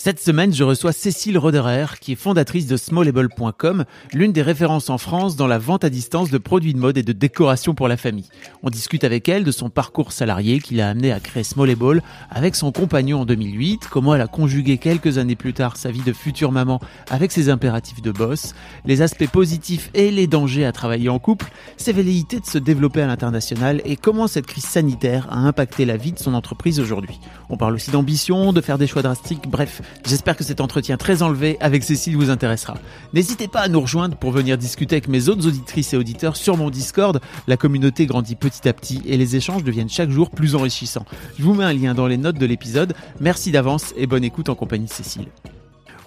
[0.00, 4.96] Cette semaine, je reçois Cécile Roderer, qui est fondatrice de Smallable.com, l'une des références en
[4.96, 7.96] France dans la vente à distance de produits de mode et de décoration pour la
[7.96, 8.28] famille.
[8.62, 12.54] On discute avec elle de son parcours salarié qui l'a amené à créer Smallable avec
[12.54, 16.12] son compagnon en 2008, comment elle a conjugué quelques années plus tard sa vie de
[16.12, 18.54] future maman avec ses impératifs de boss,
[18.84, 23.02] les aspects positifs et les dangers à travailler en couple, ses velléités de se développer
[23.02, 27.18] à l'international et comment cette crise sanitaire a impacté la vie de son entreprise aujourd'hui.
[27.50, 31.22] On parle aussi d'ambition, de faire des choix drastiques, bref, J'espère que cet entretien très
[31.22, 32.74] enlevé avec Cécile vous intéressera.
[33.12, 36.56] N'hésitez pas à nous rejoindre pour venir discuter avec mes autres auditrices et auditeurs sur
[36.56, 37.20] mon Discord.
[37.46, 41.04] La communauté grandit petit à petit et les échanges deviennent chaque jour plus enrichissants.
[41.38, 42.94] Je vous mets un lien dans les notes de l'épisode.
[43.20, 45.28] Merci d'avance et bonne écoute en compagnie de Cécile.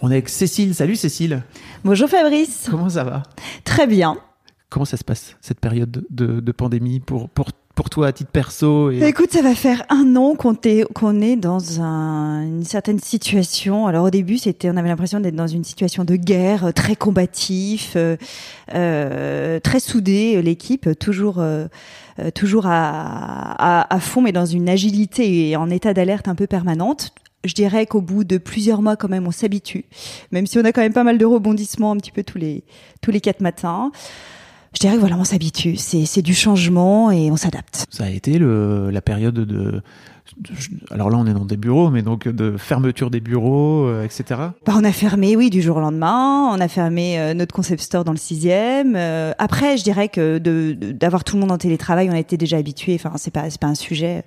[0.01, 0.73] On est avec Cécile.
[0.73, 1.43] Salut Cécile.
[1.83, 2.67] Bonjour Fabrice.
[2.69, 3.23] Comment ça va?
[3.63, 4.17] Très bien.
[4.69, 8.29] Comment ça se passe cette période de, de pandémie pour, pour pour toi à titre
[8.29, 8.91] perso.
[8.91, 13.87] Écoute, ça va faire un an qu'on est, qu'on est dans un, une certaine situation.
[13.87, 16.95] Alors au début, c'était, on avait l'impression d'être dans une situation de guerre, euh, très
[16.95, 18.17] combatif, euh,
[18.75, 21.43] euh, très soudé, l'équipe, toujours,
[22.35, 26.45] toujours à, à, à, fond, mais dans une agilité et en état d'alerte un peu
[26.45, 27.15] permanente.
[27.45, 29.85] Je dirais qu'au bout de plusieurs mois, quand même, on s'habitue,
[30.31, 32.63] même si on a quand même pas mal de rebondissements un petit peu tous les
[33.01, 33.91] tous les quatre matins
[34.73, 35.75] je dirais que voilà, on s'habitue.
[35.77, 37.85] C'est du changement et on s'adapte.
[37.89, 39.81] Ça a été le, la période de,
[40.89, 44.39] alors là, on est dans des bureaux, mais donc de fermeture des bureaux, euh, etc.
[44.65, 46.49] Bah, on a fermé, oui, du jour au lendemain.
[46.51, 48.95] On a fermé euh, notre concept store dans le sixième.
[48.95, 52.57] Euh, après, je dirais que d'avoir tout le monde en télétravail, on a été déjà
[52.57, 52.95] habitué.
[52.95, 54.23] Enfin, c'est pas, c'est pas un sujet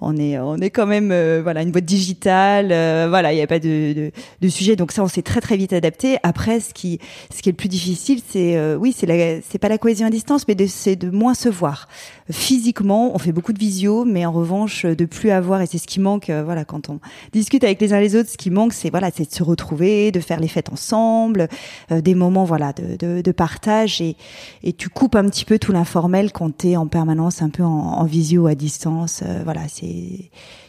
[0.00, 3.42] on est on est quand même euh, voilà une boîte digitale euh, voilà il n'y
[3.42, 4.10] a pas de, de,
[4.40, 6.18] de, sujet donc ça on s'est très très vite adapté.
[6.22, 6.98] Après ce qui
[7.34, 10.10] ce qui est le plus difficile c'est euh, oui c'est c'est pas la cohésion à
[10.10, 11.88] distance mais c'est de moins se voir.
[12.30, 15.86] Physiquement on fait beaucoup de visio mais en revanche de plus avoir et c'est ce
[15.86, 17.00] qui manque voilà quand on
[17.32, 20.10] discute avec les uns les autres ce qui manque c'est voilà c'est de se retrouver
[20.10, 21.48] de faire les fêtes ensemble
[21.90, 24.16] des moments voilà de, de, de, partage et
[24.62, 27.62] et tu coupes un petit peu tout l'informel quand tu es en permanence un peu
[27.62, 29.83] en, en visio à distance voilà c'est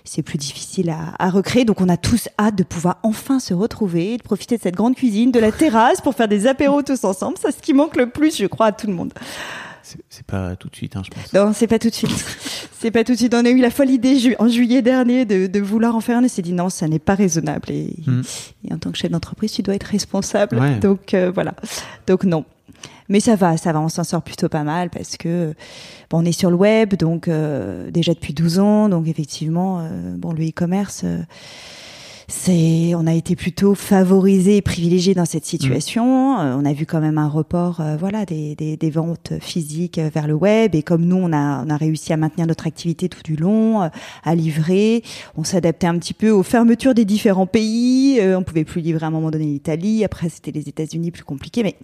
[0.04, 1.66] c'est plus difficile à, recréer.
[1.66, 4.96] Donc on a tous hâte de pouvoir enfin se retrouver, de profiter de cette grande
[4.96, 7.38] cuisine, de la terrasse pour faire des apéros tous ensemble.
[7.42, 9.14] C'est ce qui manque le plus, je crois, à tout le monde.
[10.10, 11.32] C'est pas tout de suite, hein, je pense.
[11.34, 12.10] Non, c'est pas tout de suite.
[12.80, 13.34] c'est pas tout de suite.
[13.36, 16.24] On a eu la folle idée en juillet dernier de, vouloir en faire un.
[16.24, 17.68] On s'est dit non, ça n'est pas raisonnable.
[18.08, 18.22] Hmm.
[18.64, 20.80] Et, en tant que chef d'entreprise, tu dois être responsable.
[20.80, 21.54] Donc euh, voilà.
[22.08, 22.46] Donc non.
[23.08, 25.54] Mais ça va, ça va, on s'en sort plutôt pas mal parce que
[26.10, 30.16] bon, on est sur le web, donc euh, déjà depuis 12 ans, donc effectivement, euh,
[30.18, 31.20] bon, le e-commerce, euh,
[32.28, 36.06] c'est, on a été plutôt favorisé et privilégié dans cette situation.
[36.06, 36.60] Mmh.
[36.60, 40.34] on a vu quand même un report, voilà, des, des, des, ventes physiques vers le
[40.34, 40.76] web.
[40.76, 43.90] Et comme nous, on a, on a réussi à maintenir notre activité tout du long,
[44.24, 45.04] à livrer,
[45.38, 48.20] on s'adaptait un petit peu aux fermetures des différents pays.
[48.22, 50.04] on pouvait plus livrer à un moment donné l'Italie.
[50.04, 51.76] Après, c'était les États-Unis, plus compliqué, mais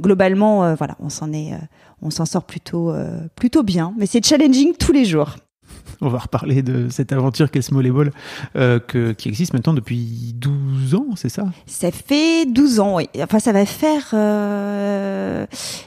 [0.00, 1.58] globalement, euh, voilà, on s'en est, euh,
[2.02, 3.94] on s'en sort plutôt, euh, plutôt bien.
[3.98, 5.36] Mais c'est challenging tous les jours.
[6.00, 8.12] On va reparler de cette aventure qu'est Smallable,
[8.56, 11.44] euh, que, qui existe maintenant depuis 12 ans, c'est ça?
[11.66, 13.08] Ça fait 12 ans, oui.
[13.20, 14.10] Enfin, ça va faire...
[14.12, 15.46] Euh...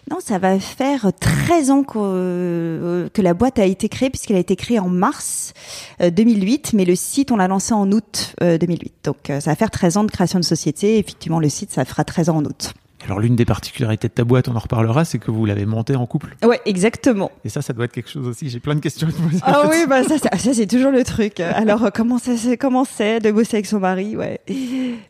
[0.09, 4.41] Non, ça va faire 13 ans que, que la boîte a été créée, puisqu'elle a
[4.41, 5.53] été créée en mars
[5.99, 8.93] 2008, mais le site, on l'a lancé en août 2008.
[9.03, 10.97] Donc, ça va faire 13 ans de création de société.
[10.97, 12.73] Effectivement, le site, ça fera 13 ans en août.
[13.05, 15.95] Alors l'une des particularités de ta boîte, on en reparlera, c'est que vous l'avez montée
[15.95, 16.35] en couple.
[16.43, 17.31] Ouais, exactement.
[17.45, 18.49] Et ça, ça doit être quelque chose aussi.
[18.49, 19.39] J'ai plein de questions à te poser.
[19.43, 21.39] Ah oui, bah ça, ça, ça, c'est toujours le truc.
[21.39, 24.15] Alors euh, comment ça, comment c'est de bosser avec son mari?
[24.15, 24.41] Ouais,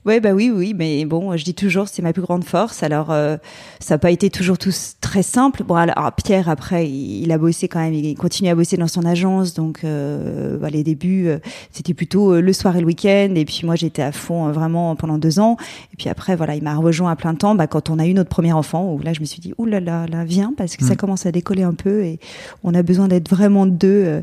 [0.06, 2.84] ouais, bah oui, oui, mais bon, je dis toujours, c'est ma plus grande force.
[2.84, 3.38] Alors euh,
[3.80, 4.72] ça n'a pas été toujours tout
[5.02, 5.64] très simple.
[5.64, 9.06] Bon, alors Pierre après, il, a bossé quand même, il continue à bosser dans son
[9.06, 11.40] agence, donc euh, bah, les débuts, euh,
[11.72, 15.18] c'était plutôt le soir et le week-end, et puis moi j'étais à fond vraiment pendant
[15.18, 15.58] deux ans.
[15.94, 17.56] Et puis après, voilà, il m'a rejoint à plein temps.
[17.56, 19.66] Bah, quand on a eu notre premier enfant, où là je me suis dit, ouh
[19.66, 20.98] là là, là viens, parce que ça mm.
[20.98, 22.20] commence à décoller un peu et
[22.64, 24.22] on a besoin d'être vraiment deux euh,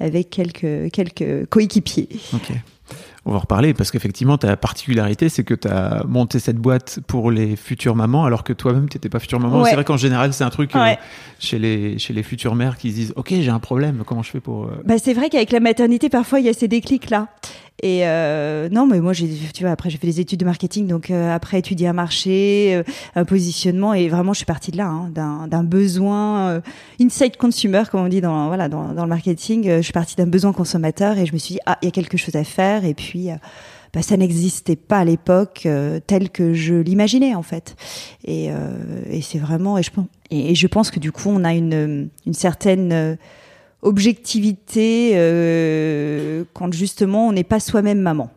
[0.00, 2.08] avec quelques, quelques coéquipiers.
[3.26, 7.00] On va en reparler parce qu'effectivement, ta particularité, c'est que tu as monté cette boîte
[7.06, 9.64] pour les futures mamans alors que toi-même, tu n'étais pas future maman.
[9.64, 10.94] C'est vrai qu'en général, c'est un truc euh,
[11.38, 14.30] chez, les, chez les futures mères qui se disent Ok, j'ai un problème, comment je
[14.30, 14.64] fais pour.
[14.64, 17.28] Euh bah, c'est vrai qu'avec la maternité, parfois, il y a ces déclics-là.
[17.82, 20.86] Et euh, non, mais moi, j'ai, tu vois, après j'ai fait des études de marketing,
[20.86, 22.82] donc euh, après étudier un marché, euh,
[23.16, 26.60] un positionnement, et vraiment, je suis partie de là, hein, d'un, d'un besoin euh,
[27.00, 29.64] inside consumer, comme on dit dans voilà dans, dans le marketing.
[29.68, 31.90] je suis partie d'un besoin consommateur, et je me suis dit ah, il y a
[31.90, 33.28] quelque chose à faire, et puis.
[33.92, 35.68] Bah, ça n'existait pas à l'époque
[36.08, 37.76] tel que je l'imaginais en fait
[38.24, 38.48] et,
[39.08, 42.08] et c'est vraiment et je pense et, je pense que du coup on a une
[42.26, 43.16] une certaine
[43.84, 48.30] objectivité euh, quand justement on n'est pas soi-même maman.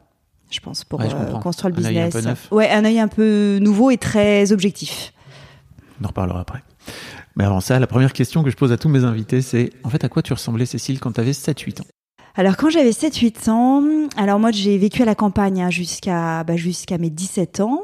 [0.51, 2.15] Je pense pour euh, construire le business.
[2.15, 5.11] Un Ouais, un œil un peu nouveau et très objectif.
[5.99, 6.63] On en reparlera après.
[7.35, 9.89] Mais avant ça, la première question que je pose à tous mes invités, c'est en
[9.89, 11.85] fait à quoi tu ressemblais Cécile quand tu avais 7-8 ans?
[12.35, 13.83] Alors quand j'avais 7-8 ans,
[14.15, 17.81] alors moi j'ai vécu à la campagne hein, jusqu'à bah, jusqu'à mes 17 ans.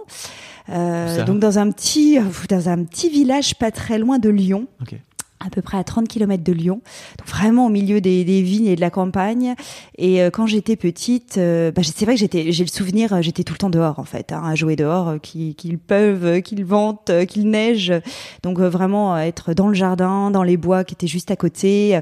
[0.70, 2.18] Euh, donc dans un petit
[2.50, 4.68] dans un petit village pas très loin de Lyon.
[4.82, 5.02] Okay
[5.46, 6.82] à peu près à 30 km de Lyon,
[7.20, 9.56] donc vraiment au milieu des, des vignes et de la campagne.
[9.98, 13.22] Et euh, quand j'étais petite, euh, bah, c'est vrai que j'étais, j'ai le souvenir, euh,
[13.22, 16.64] j'étais tout le temps dehors en fait, hein, à jouer dehors, qu'il qu pleuve, qu'il
[16.66, 17.94] vente, qu'il neige.
[18.44, 22.00] Donc vraiment être dans le jardin, dans les bois qui étaient juste à côté,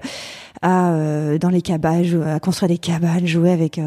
[0.61, 0.91] à
[1.39, 3.79] dans les cabanes, à construire des cabanes, jouer avec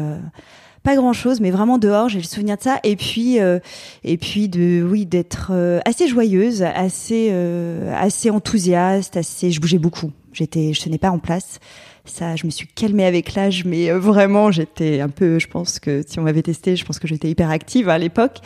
[0.85, 2.79] pas grand chose, mais vraiment dehors, j'ai le souvenir de ça.
[2.83, 3.59] Et puis, euh,
[4.03, 9.51] et puis de, oui, d'être euh, assez joyeuse, assez, euh, assez enthousiaste, assez.
[9.51, 10.11] Je bougeais beaucoup.
[10.31, 11.59] J'étais, je tenais pas en place.
[12.05, 15.39] Ça, je me suis calmée avec l'âge, mais vraiment, j'étais un peu.
[15.39, 18.37] Je pense que si on m'avait testé, je pense que j'étais hyper active à l'époque.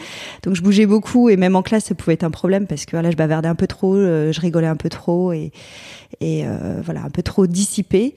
[0.44, 2.92] Donc, je bougeais beaucoup et même en classe, ça pouvait être un problème parce que
[2.92, 5.52] voilà, je bavardais un peu trop, je rigolais un peu trop et
[6.22, 8.16] et euh, voilà un peu trop dissipée.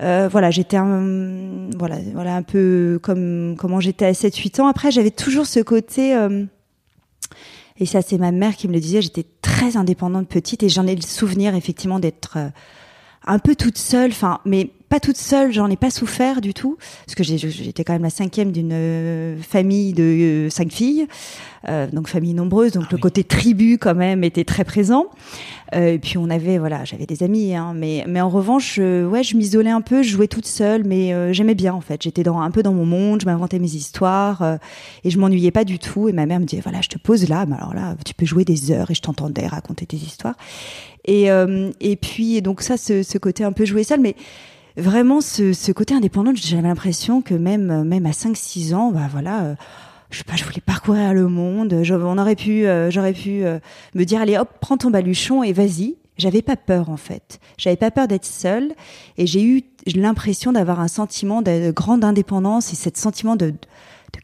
[0.00, 4.66] Euh, voilà, j'étais un voilà voilà un peu comme comment j'étais à 7 8 ans.
[4.68, 6.44] Après, j'avais toujours ce côté euh,
[7.78, 10.86] et ça c'est ma mère qui me le disait, j'étais très indépendante petite et j'en
[10.86, 12.38] ai le souvenir effectivement d'être
[13.24, 16.76] un peu toute seule, enfin, mais pas toute seule, j'en ai pas souffert du tout,
[17.06, 21.06] parce que j'étais quand même la cinquième d'une famille de cinq filles,
[21.70, 25.06] euh, donc famille nombreuse, donc ah le côté tribu quand même était très présent.
[25.74, 29.22] Euh, et puis on avait, voilà, j'avais des amis, hein, mais mais en revanche, ouais,
[29.22, 32.02] je m'isolais un peu, je jouais toute seule, mais euh, j'aimais bien en fait.
[32.02, 34.56] J'étais dans un peu dans mon monde, je m'inventais mes histoires euh,
[35.04, 36.10] et je m'ennuyais pas du tout.
[36.10, 38.26] Et ma mère me disait, voilà, je te pose là, mais alors là, tu peux
[38.26, 40.36] jouer des heures et je t'entendais raconter tes histoires.
[41.06, 41.28] Et
[41.80, 44.14] et puis donc ça, ce, ce côté un peu jouer seul, mais
[44.76, 49.56] vraiment ce, ce côté indépendant, j'avais l'impression que même même à 5-6 ans, bah voilà
[50.12, 51.82] je sais pas, je voulais parcourir le monde.
[51.90, 53.58] on aurait pu, euh, j'aurais pu euh,
[53.94, 55.96] me dire allez hop, prends ton baluchon et vas-y.
[56.18, 57.40] J'avais pas peur en fait.
[57.56, 58.74] J'avais pas peur d'être seule
[59.16, 59.62] et j'ai eu
[59.94, 63.56] l'impression d'avoir un sentiment de, grande indépendance et ce sentiment de, de,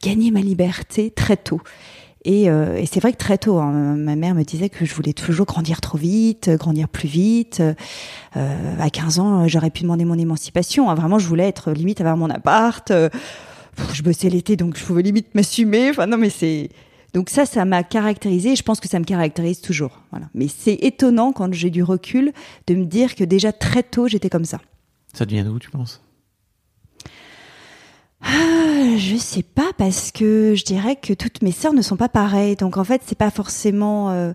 [0.03, 1.63] gagner ma liberté très tôt.
[2.29, 4.95] Et, euh, et c'est vrai que très tôt, hein, ma mère me disait que je
[4.95, 7.63] voulais toujours grandir trop vite, grandir plus vite.
[8.37, 10.91] Euh, à 15 ans, j'aurais pu demander mon émancipation.
[10.91, 10.95] Hein.
[10.95, 12.93] Vraiment, je voulais être limite avoir mon appart
[13.95, 15.91] je bossais l'été, donc je pouvais limite m'assumer.
[15.91, 16.71] Enfin, non, mais c'est.
[17.15, 20.03] Donc ça, ça m'a caractérisé et je pense que ça me caractérise toujours.
[20.11, 20.27] Voilà.
[20.35, 22.33] Mais c'est étonnant quand j'ai du recul
[22.67, 24.61] de me dire que déjà très tôt, j'étais comme ça.
[25.15, 26.03] Ça devient d'où, tu penses?
[28.23, 32.09] Ah, je sais pas parce que je dirais que toutes mes sœurs ne sont pas
[32.09, 32.57] pareilles.
[32.57, 34.33] Donc en fait, c'est pas forcément euh,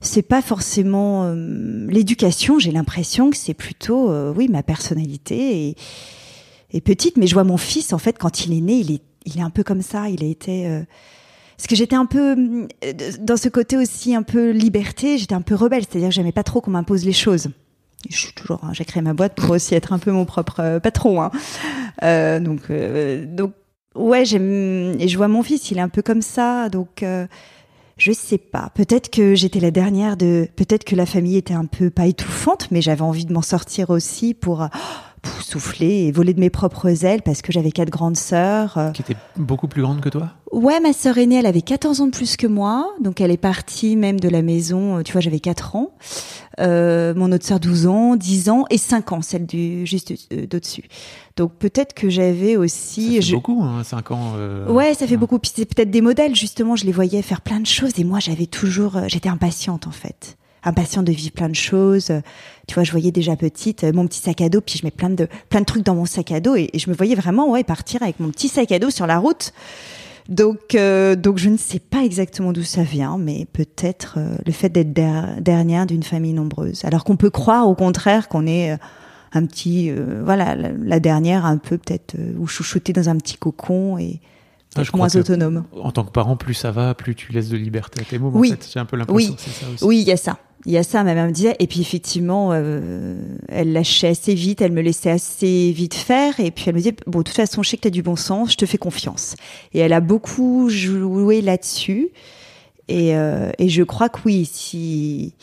[0.00, 5.76] c'est pas forcément euh, l'éducation, j'ai l'impression que c'est plutôt euh, oui, ma personnalité et
[6.74, 9.02] et petite, mais je vois mon fils en fait quand il est né, il est
[9.26, 10.08] il est un peu comme ça.
[10.08, 10.82] Il a été euh...
[11.56, 15.18] parce que j'étais un peu euh, dans ce côté aussi un peu liberté.
[15.18, 17.48] J'étais un peu rebelle, c'est-à-dire que j'aimais pas trop qu'on m'impose les choses.
[18.10, 20.60] Je suis toujours, hein, j'ai créé ma boîte pour aussi être un peu mon propre
[20.60, 21.22] euh, patron.
[21.22, 21.30] Hein.
[22.02, 23.52] Euh, donc euh, donc
[23.94, 27.04] ouais, j'aime et je vois mon fils, il est un peu comme ça, donc.
[27.98, 28.70] Je sais pas.
[28.74, 30.48] Peut-être que j'étais la dernière de.
[30.56, 33.90] Peut-être que la famille était un peu pas étouffante, mais j'avais envie de m'en sortir
[33.90, 34.66] aussi pour
[35.40, 38.76] souffler et voler de mes propres ailes parce que j'avais quatre grandes sœurs.
[38.78, 38.90] euh.
[38.90, 40.30] Qui était beaucoup plus grande que toi?
[40.52, 43.36] Ouais, ma sœur aînée, elle avait 14 ans de plus que moi, donc elle est
[43.38, 45.92] partie même de la maison, euh, tu vois, j'avais 4 ans.
[46.60, 50.46] Euh, mon autre sœur 12 ans, 10 ans et 5 ans, celle du juste euh,
[50.46, 50.84] d'au-dessus.
[51.36, 54.34] Donc peut-être que j'avais Ça aussi fait je- beaucoup, hein, 5 ans.
[54.36, 55.16] euh, Ouais, ça fait ouais.
[55.16, 55.38] beaucoup.
[55.38, 56.76] Puis c'est peut-être des modèles, justement.
[56.76, 60.36] Je les voyais faire plein de choses et moi, j'avais toujours, j'étais impatiente en fait,
[60.64, 62.12] impatiente de vivre plein de choses.
[62.68, 64.90] Tu vois, je voyais déjà petite euh, mon petit sac à dos, puis je mets
[64.90, 67.14] plein de plein de trucs dans mon sac à dos et, et je me voyais
[67.14, 69.52] vraiment ouais partir avec mon petit sac à dos sur la route.
[70.28, 74.52] Donc, euh, donc je ne sais pas exactement d'où ça vient, mais peut-être euh, le
[74.52, 76.84] fait d'être der- dernière d'une famille nombreuse.
[76.84, 78.76] Alors qu'on peut croire au contraire qu'on est euh,
[79.32, 79.90] un petit,
[80.22, 84.28] voilà, la, la dernière un peu peut-être ou chouchoutée dans un petit cocon et Ah,
[84.28, 85.64] je peut-être crois moins autonome.
[85.82, 88.36] En tant que parent, plus ça va, plus tu laisses de liberté à tes mômes.
[88.36, 88.48] Oui.
[88.52, 89.34] En fait, j'ai un peu l'impression Oui.
[89.34, 89.84] que c'est ça aussi.
[89.84, 90.38] Oui, il y a ça.
[90.64, 91.56] Il y a ça, ma mère me disait.
[91.58, 93.16] Et puis effectivement, euh,
[93.48, 96.38] elle lâchait assez vite, elle me laissait assez vite faire.
[96.38, 98.02] Et puis elle me disait, bon, de toute façon, je sais que tu as du
[98.02, 99.34] bon sens, je te fais confiance.
[99.74, 102.10] Et elle a beaucoup joué là-dessus.
[102.88, 105.34] Et, euh, et je crois que oui, si...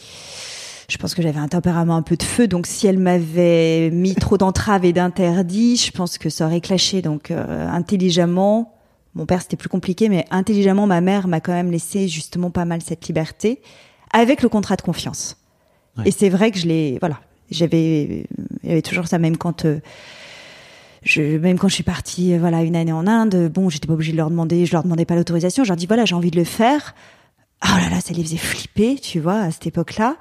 [0.88, 4.15] Je pense que j'avais un tempérament un peu de feu, donc si elle m'avait mis
[4.15, 7.03] trop d'entraves et d'interdits, je pense que ça aurait clashé.
[7.03, 8.73] Donc euh, intelligemment,
[9.13, 12.65] mon père c'était plus compliqué, mais intelligemment, ma mère m'a quand même laissé justement pas
[12.65, 13.61] mal cette liberté
[14.11, 15.37] avec le contrat de confiance.
[15.97, 16.03] Ouais.
[16.07, 17.19] Et c'est vrai que je l'ai, voilà,
[17.51, 18.25] j'avais,
[18.63, 19.79] il y avait toujours ça même quand, euh,
[21.03, 23.93] je, même quand je suis partie, euh, voilà, une année en Inde, bon, j'étais pas
[23.93, 26.31] obligée de leur demander, je leur demandais pas l'autorisation, je leur dis voilà, j'ai envie
[26.31, 26.95] de le faire.
[27.65, 30.15] Oh là là, ça les faisait flipper, tu vois, à cette époque-là.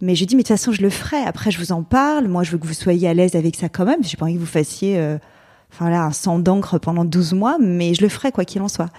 [0.00, 1.18] Mais je dis mais de toute façon, je le ferai.
[1.18, 2.28] Après, je vous en parle.
[2.28, 4.04] Moi, je veux que vous soyez à l'aise avec ça quand même.
[4.04, 5.18] J'ai pas envie que vous fassiez, euh,
[5.72, 8.68] enfin là, un sang d'encre pendant 12 mois, mais je le ferai quoi qu'il en
[8.68, 8.90] soit.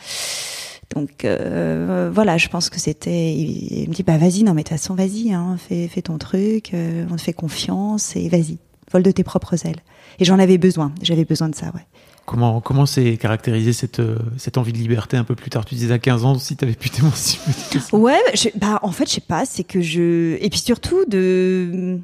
[0.95, 3.33] Donc euh, voilà, je pense que c'était.
[3.33, 6.01] Il, il me dit bah vas-y, non mais de toute façon vas-y, hein, fais, fais
[6.01, 8.57] ton truc, euh, on te fait confiance et vas-y,
[8.91, 9.81] vole de tes propres ailes.
[10.19, 11.85] Et j'en avais besoin, j'avais besoin de ça, ouais.
[12.25, 15.65] Comment comment s'est caractérisé cette, euh, cette envie de liberté un peu plus tard?
[15.65, 17.51] Tu disais à 15 ans, si tu avais pu t'émanciper.
[17.91, 21.99] Ouais, je, bah en fait je sais pas, c'est que je et puis surtout de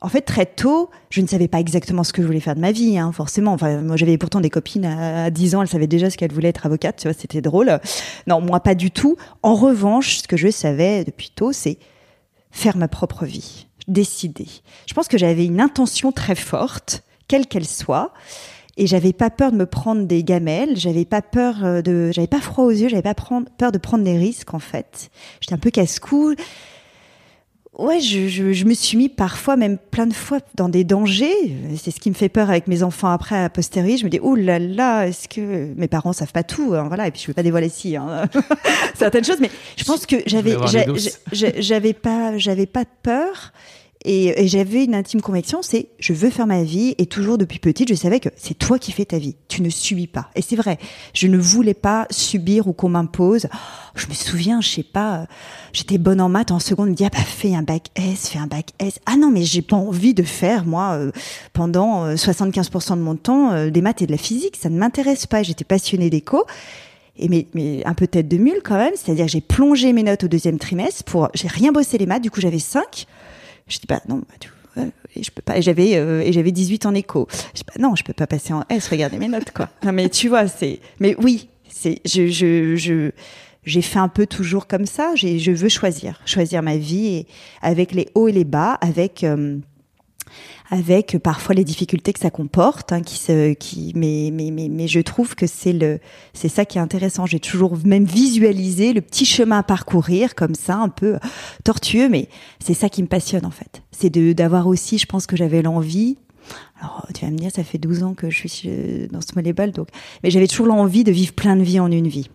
[0.00, 2.60] en fait, très tôt, je ne savais pas exactement ce que je voulais faire de
[2.60, 3.52] ma vie, hein, forcément.
[3.52, 6.32] Enfin, moi, j'avais pourtant des copines à, à 10 ans, elles savaient déjà ce qu'elles
[6.32, 7.78] voulaient être avocate, tu vois, c'était drôle.
[8.26, 9.16] Non, moi, pas du tout.
[9.42, 11.78] En revanche, ce que je savais depuis tôt, c'est
[12.50, 14.46] faire ma propre vie, décider.
[14.86, 18.12] Je pense que j'avais une intention très forte, quelle qu'elle soit,
[18.76, 22.26] et j'avais pas peur de me prendre des gamelles, j'avais pas peur euh, de, j'avais
[22.26, 25.10] pas froid aux yeux, j'avais pas peur de prendre des risques, en fait.
[25.40, 26.34] J'étais un peu casse-cou.
[27.80, 31.56] Ouais, je, je, je me suis mis parfois, même plein de fois, dans des dangers.
[31.76, 33.96] C'est ce qui me fait peur avec mes enfants après, à posteriori.
[33.96, 37.06] Je me dis, oh là là, est-ce que mes parents savent pas tout hein, Voilà,
[37.06, 38.24] et puis je veux pas dévoiler si hein,
[38.94, 40.56] certaines choses, mais je pense que j'avais,
[41.32, 43.52] j'avais pas, j'avais pas de peur.
[44.06, 47.58] Et, et j'avais une intime conviction, c'est je veux faire ma vie et toujours depuis
[47.58, 49.36] petite, je savais que c'est toi qui fais ta vie.
[49.48, 50.30] Tu ne subis pas.
[50.34, 50.78] Et c'est vrai,
[51.12, 53.46] je ne voulais pas subir ou qu'on m'impose.
[53.94, 55.24] Je me souviens, je sais pas, euh,
[55.74, 58.28] j'étais bonne en maths en seconde, on me dit ah bah fais un bac S,
[58.30, 59.00] fais un bac S.
[59.04, 61.12] Ah non mais j'ai pas envie de faire moi euh,
[61.52, 64.78] pendant euh, 75% de mon temps euh, des maths et de la physique, ça ne
[64.78, 65.42] m'intéresse pas.
[65.42, 66.46] J'étais passionnée d'éco.
[67.18, 70.24] Et mais, mais un peu tête de mule quand même, c'est-à-dire j'ai plongé mes notes
[70.24, 73.06] au deuxième trimestre pour j'ai rien bossé les maths, du coup j'avais 5
[73.70, 74.50] je dis bah non, bah, tu
[75.20, 75.60] je peux pas.
[75.60, 77.26] J'avais euh, et j'avais 18 en éco.
[77.54, 78.88] Je dis bah non, je peux pas passer en S.
[78.88, 79.68] Regardez mes notes quoi.
[79.84, 80.80] Non mais tu vois, c'est.
[81.00, 82.00] Mais oui, c'est.
[82.04, 83.10] Je je je
[83.64, 85.12] j'ai fait un peu toujours comme ça.
[85.16, 87.26] J'ai je veux choisir, choisir ma vie et
[87.62, 89.24] avec les hauts et les bas, avec.
[89.24, 89.58] euh,
[90.70, 94.86] avec parfois les difficultés que ça comporte, hein, qui se, qui, mais, mais, mais, mais
[94.86, 95.98] je trouve que c'est le,
[96.32, 97.26] c'est ça qui est intéressant.
[97.26, 101.18] J'ai toujours même visualisé le petit chemin à parcourir comme ça, un peu
[101.64, 102.28] tortueux, mais
[102.64, 103.82] c'est ça qui me passionne en fait.
[103.90, 106.18] C'est de d'avoir aussi, je pense que j'avais l'envie.
[106.80, 109.32] Alors tu vas me dire, ça fait 12 ans que je suis euh, dans ce
[109.34, 109.88] volleyball, donc,
[110.22, 112.30] mais j'avais toujours l'envie de vivre plein de vies en une vie.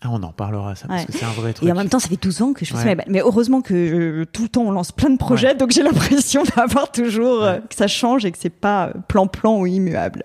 [0.00, 1.06] Ah, on en parlera, ça, parce Ouais.
[1.06, 1.68] que c'est un vrai truc.
[1.68, 3.04] Et en même temps, ça fait 12 ans que je fais Ouais.
[3.08, 6.44] Mais heureusement que euh, tout le temps on lance plein de projets, donc j'ai l'impression
[6.56, 10.22] d'avoir toujours euh, que ça change et que c'est pas euh, plan-plan ou immuable.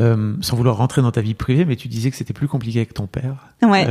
[0.00, 2.78] Euh, sans vouloir rentrer dans ta vie privée, mais tu disais que c'était plus compliqué
[2.78, 3.48] avec ton père.
[3.62, 3.86] Ouais.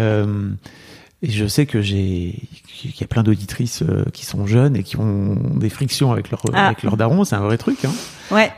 [1.24, 4.98] Et je sais que j'ai qu'il y a plein d'auditrices qui sont jeunes et qui
[4.98, 6.68] ont des frictions avec leur Ah.
[6.68, 7.84] avec leur daron, c'est un vrai truc.
[7.86, 7.92] Hein.
[8.32, 8.52] Ouais.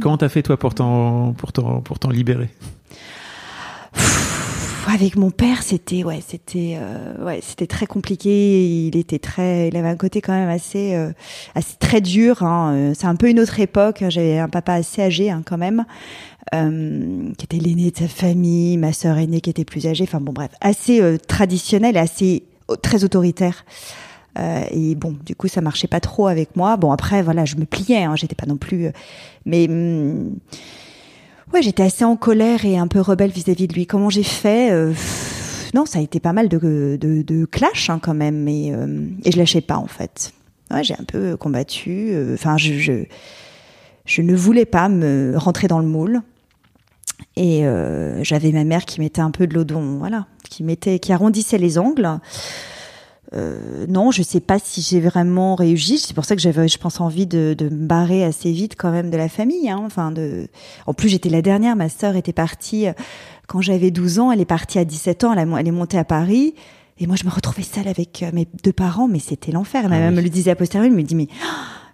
[0.00, 2.48] Comment t'as fait toi pour t'en pour t'en pour t'en libérer?
[4.88, 8.86] Avec mon père, c'était ouais, c'était euh, ouais, c'était très compliqué.
[8.86, 11.10] Il était très, il avait un côté quand même assez, euh,
[11.54, 12.42] assez très dur.
[12.44, 12.72] Hein.
[12.74, 14.04] Euh, C'est un peu une autre époque.
[14.08, 15.84] J'avais un papa assez âgé hein, quand même,
[16.54, 20.04] euh, qui était l'aîné de sa famille, ma sœur aînée qui était plus âgée.
[20.04, 23.64] Enfin bon, bref, assez euh, traditionnel et assez euh, très autoritaire.
[24.38, 26.76] Euh, et bon, du coup, ça marchait pas trop avec moi.
[26.76, 28.04] Bon, après, voilà, je me pliais.
[28.04, 28.90] Hein, j'étais pas non plus.
[29.44, 30.36] mais hum,
[31.52, 33.86] ouais, j'étais assez en colère et un peu rebelle vis-à-vis de lui.
[33.86, 34.70] Comment j'ai fait
[35.74, 38.72] Non, ça a été pas mal de, de, de clash hein, quand même, mais
[39.24, 40.32] et je lâchais pas en fait.
[40.70, 42.12] Ouais, j'ai un peu combattu.
[42.34, 43.04] Enfin, je, je
[44.06, 46.22] je ne voulais pas me rentrer dans le moule.
[47.34, 51.12] Et euh, j'avais ma mère qui mettait un peu de l'odon, voilà, qui mettait, qui
[51.12, 52.08] arrondissait les angles.
[53.34, 55.98] Euh, non, je sais pas si j'ai vraiment réussi.
[55.98, 58.90] C'est pour ça que j'avais, je pense, envie de, de, me barrer assez vite quand
[58.90, 59.68] même de la famille.
[59.68, 59.82] Hein.
[59.84, 60.48] Enfin, de.
[60.86, 61.76] En plus, j'étais la dernière.
[61.76, 62.92] Ma sœur était partie euh,
[63.46, 64.32] quand j'avais 12 ans.
[64.32, 65.32] Elle est partie à 17 ans.
[65.32, 66.54] Elle, elle est montée à Paris.
[66.98, 69.88] Et moi, je me retrouvais seule avec euh, mes deux parents, mais c'était l'enfer.
[69.88, 70.88] Ma ah mère me le disait à posteriori.
[70.88, 71.28] Elle me dit mais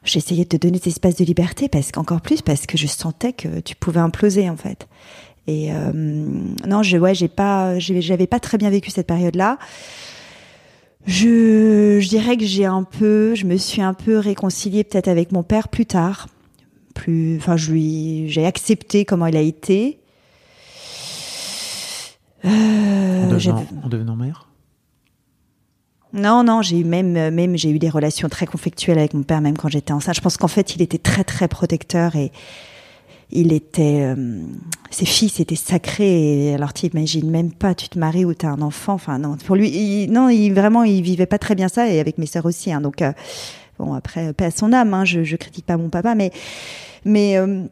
[0.05, 3.33] j'essayais de te donner cet espace de liberté parce qu'encore plus parce que je sentais
[3.33, 4.87] que tu pouvais imploser en fait.
[5.49, 9.59] Et euh, non, je ouais, j'ai pas, j'avais pas très bien vécu cette période-là.
[11.07, 15.33] Je, je dirais que j'ai un peu, je me suis un peu réconciliée peut-être avec
[15.33, 16.29] mon père plus tard.
[16.95, 19.99] Plus, enfin, je lui, j'ai accepté comment il a été.
[22.45, 24.49] Euh, en, devenant, en devenant mère?
[26.13, 29.41] Non, non, j'ai eu même, même j'ai eu des relations très conflictuelles avec mon père,
[29.41, 30.15] même quand j'étais enceinte.
[30.15, 32.31] Je pense qu'en fait, il était très, très protecteur et
[33.33, 34.43] il était, euh,
[34.91, 36.47] ses fils étaient sacrés.
[36.47, 38.95] Et alors, tu imagines même pas, tu te maries ou tu as un enfant.
[38.95, 42.01] Enfin, non, pour lui, il, non, il vraiment, il vivait pas très bien ça et
[42.01, 42.73] avec mes sœurs aussi.
[42.73, 43.13] Hein, donc, euh,
[43.79, 44.95] bon, après, paix à son âme.
[44.95, 46.31] Hein, je, je critique pas mon papa, mais,
[47.05, 47.65] mais euh,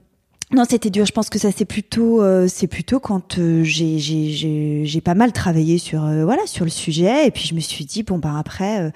[0.52, 1.06] non, c'était dur.
[1.06, 5.14] Je pense que ça c'est plutôt euh, c'est plutôt quand euh, j'ai j'ai j'ai pas
[5.14, 8.18] mal travaillé sur euh, voilà sur le sujet et puis je me suis dit bon
[8.18, 8.92] ben après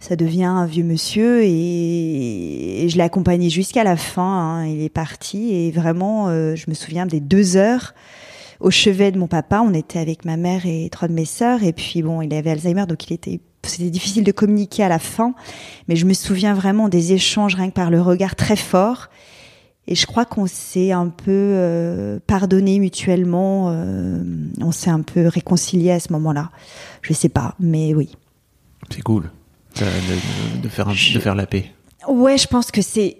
[0.00, 4.22] ça devient un vieux monsieur et, je l'ai accompagné jusqu'à la fin.
[4.22, 4.66] Hein.
[4.66, 7.94] Il est parti et vraiment je me souviens des deux heures
[8.58, 9.62] au chevet de mon papa.
[9.64, 12.50] On était avec ma mère et trois de mes sœurs et puis bon il avait
[12.50, 15.34] Alzheimer donc il était c'était difficile de communiquer à la fin,
[15.86, 19.08] mais je me souviens vraiment des échanges rien que par le regard très fort
[19.86, 24.22] et je crois qu'on s'est un peu euh, pardonné mutuellement, euh,
[24.60, 26.50] on s'est un peu réconcilié à ce moment-là.
[27.02, 28.16] Je sais pas, mais oui.
[28.90, 29.30] C'est cool
[29.76, 31.72] de, faire de faire la paix.
[32.08, 33.18] Ouais, je pense que c'est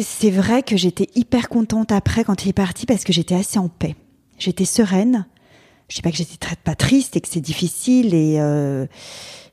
[0.00, 3.58] c'est vrai que j'étais hyper contente après quand il est parti parce que j'étais assez
[3.58, 3.94] en paix.
[4.38, 5.26] J'étais sereine.
[5.88, 8.86] Je sais pas que j'étais très pas triste et que c'est difficile et euh,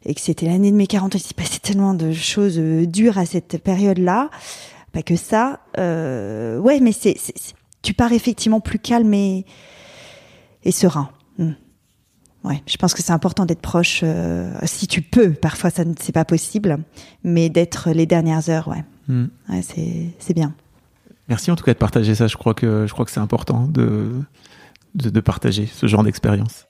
[0.05, 1.17] et que c'était l'année de mes 40 ans.
[1.17, 4.29] Il s'est passé tellement de choses dures à cette période-là
[4.91, 5.59] pas que ça.
[5.77, 7.15] Euh, ouais, mais c'est,
[7.81, 9.45] tu pars effectivement plus calme et,
[10.63, 11.09] et serein.
[11.37, 11.53] Hmm.
[12.43, 15.31] Ouais, je pense que c'est important d'être proche, euh, si tu peux.
[15.31, 16.79] Parfois, ça c'est pas possible,
[17.23, 19.25] mais d'être les dernières heures, ouais, hmm.
[19.49, 20.53] ouais c'est bien.
[21.27, 22.27] Merci en tout cas de partager ça.
[22.27, 24.11] Je crois que je crois que c'est important de,
[24.95, 26.65] de, de partager ce genre d'expérience.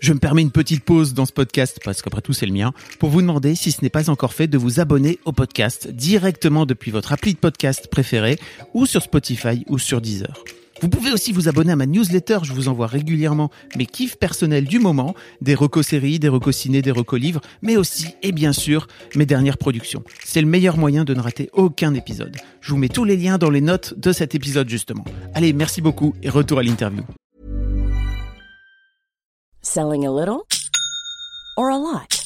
[0.00, 2.72] Je me permets une petite pause dans ce podcast, parce qu'après tout c'est le mien,
[3.00, 6.66] pour vous demander, si ce n'est pas encore fait, de vous abonner au podcast directement
[6.66, 8.38] depuis votre appli de podcast préféré,
[8.74, 10.44] ou sur Spotify ou sur Deezer.
[10.82, 14.66] Vous pouvez aussi vous abonner à ma newsletter, je vous envoie régulièrement mes kiffs personnels
[14.66, 18.52] du moment, des recos séries, des recos ciné, des recos livres, mais aussi, et bien
[18.52, 20.04] sûr, mes dernières productions.
[20.24, 22.36] C'est le meilleur moyen de ne rater aucun épisode.
[22.60, 25.04] Je vous mets tous les liens dans les notes de cet épisode justement.
[25.34, 27.04] Allez, merci beaucoup et retour à l'interview.
[29.62, 30.42] Selling a little
[31.56, 32.25] or a lot?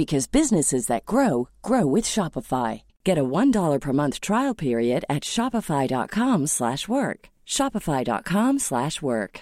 [0.00, 2.82] because businesses that grow grow with Shopify.
[3.04, 7.20] Get a $1 per month trial period at shopify.com/work.
[7.46, 9.34] shopify.com/work.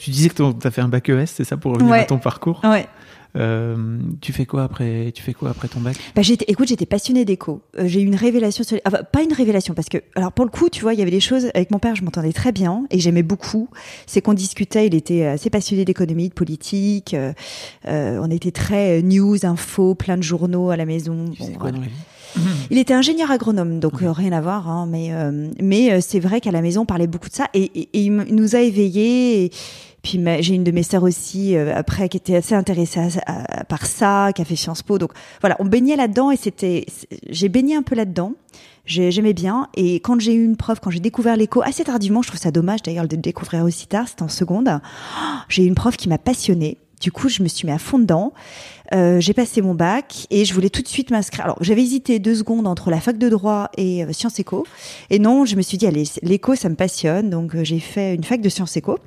[0.00, 2.00] Tu disais que tu as fait un bac ES, c'est ça pour revenir ouais.
[2.00, 2.60] à ton parcours?
[2.64, 2.88] Ouais.
[3.36, 5.96] Euh, tu fais quoi après Tu fais quoi après ton bac?
[6.14, 7.62] Bah, j'étais, écoute, j'étais passionnée d'éco.
[7.78, 10.50] Euh, j'ai eu une révélation sur, enfin, pas une révélation parce que, alors pour le
[10.50, 12.84] coup, tu vois, il y avait des choses avec mon père, je m'entendais très bien
[12.90, 13.68] et j'aimais beaucoup.
[14.06, 17.14] C'est qu'on discutait, il était assez passionné d'économie, de politique.
[17.14, 17.32] Euh,
[17.86, 21.26] euh on était très news, info, plein de journaux à la maison.
[21.32, 21.92] Tu bon, quoi dans la vie?
[22.70, 24.06] Il était ingénieur agronome, donc okay.
[24.06, 24.68] euh, rien à voir.
[24.68, 27.64] Hein, mais euh, mais c'est vrai qu'à la maison, on parlait beaucoup de ça et,
[27.74, 29.44] et, et il nous a éveillés.
[29.44, 29.50] Et,
[30.02, 33.00] puis j'ai une de mes sœurs aussi euh, après qui était assez intéressée
[33.68, 34.98] par ça, qui a fait Sciences Po.
[34.98, 36.86] Donc voilà, on baignait là-dedans et c'était,
[37.28, 38.34] j'ai baigné un peu là-dedans.
[38.86, 42.28] J'aimais bien et quand j'ai eu une prof, quand j'ai découvert l'éco assez tardivement, je
[42.28, 44.80] trouve ça dommage d'ailleurs de le découvrir aussi tard, c'était en seconde.
[45.48, 47.98] J'ai eu une prof qui m'a passionnée Du coup, je me suis mis à fond
[47.98, 48.32] dedans.
[48.92, 51.44] Euh, j'ai passé mon bac et je voulais tout de suite m'inscrire.
[51.44, 54.66] Alors, j'avais hésité deux secondes entre la fac de droit et euh, Sciences Éco.
[55.10, 57.30] Et non, je me suis dit, allez, l'éco, ça me passionne.
[57.30, 58.98] Donc, j'ai fait une fac de Sciences Éco.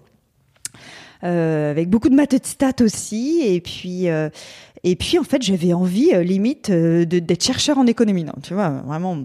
[1.24, 3.42] Euh, avec beaucoup de maths stats aussi.
[3.46, 4.30] Et puis, euh,
[4.84, 8.24] et puis en fait, j'avais envie, euh, limite, d'être chercheur en économie.
[8.24, 9.18] Non, tu vois, vraiment.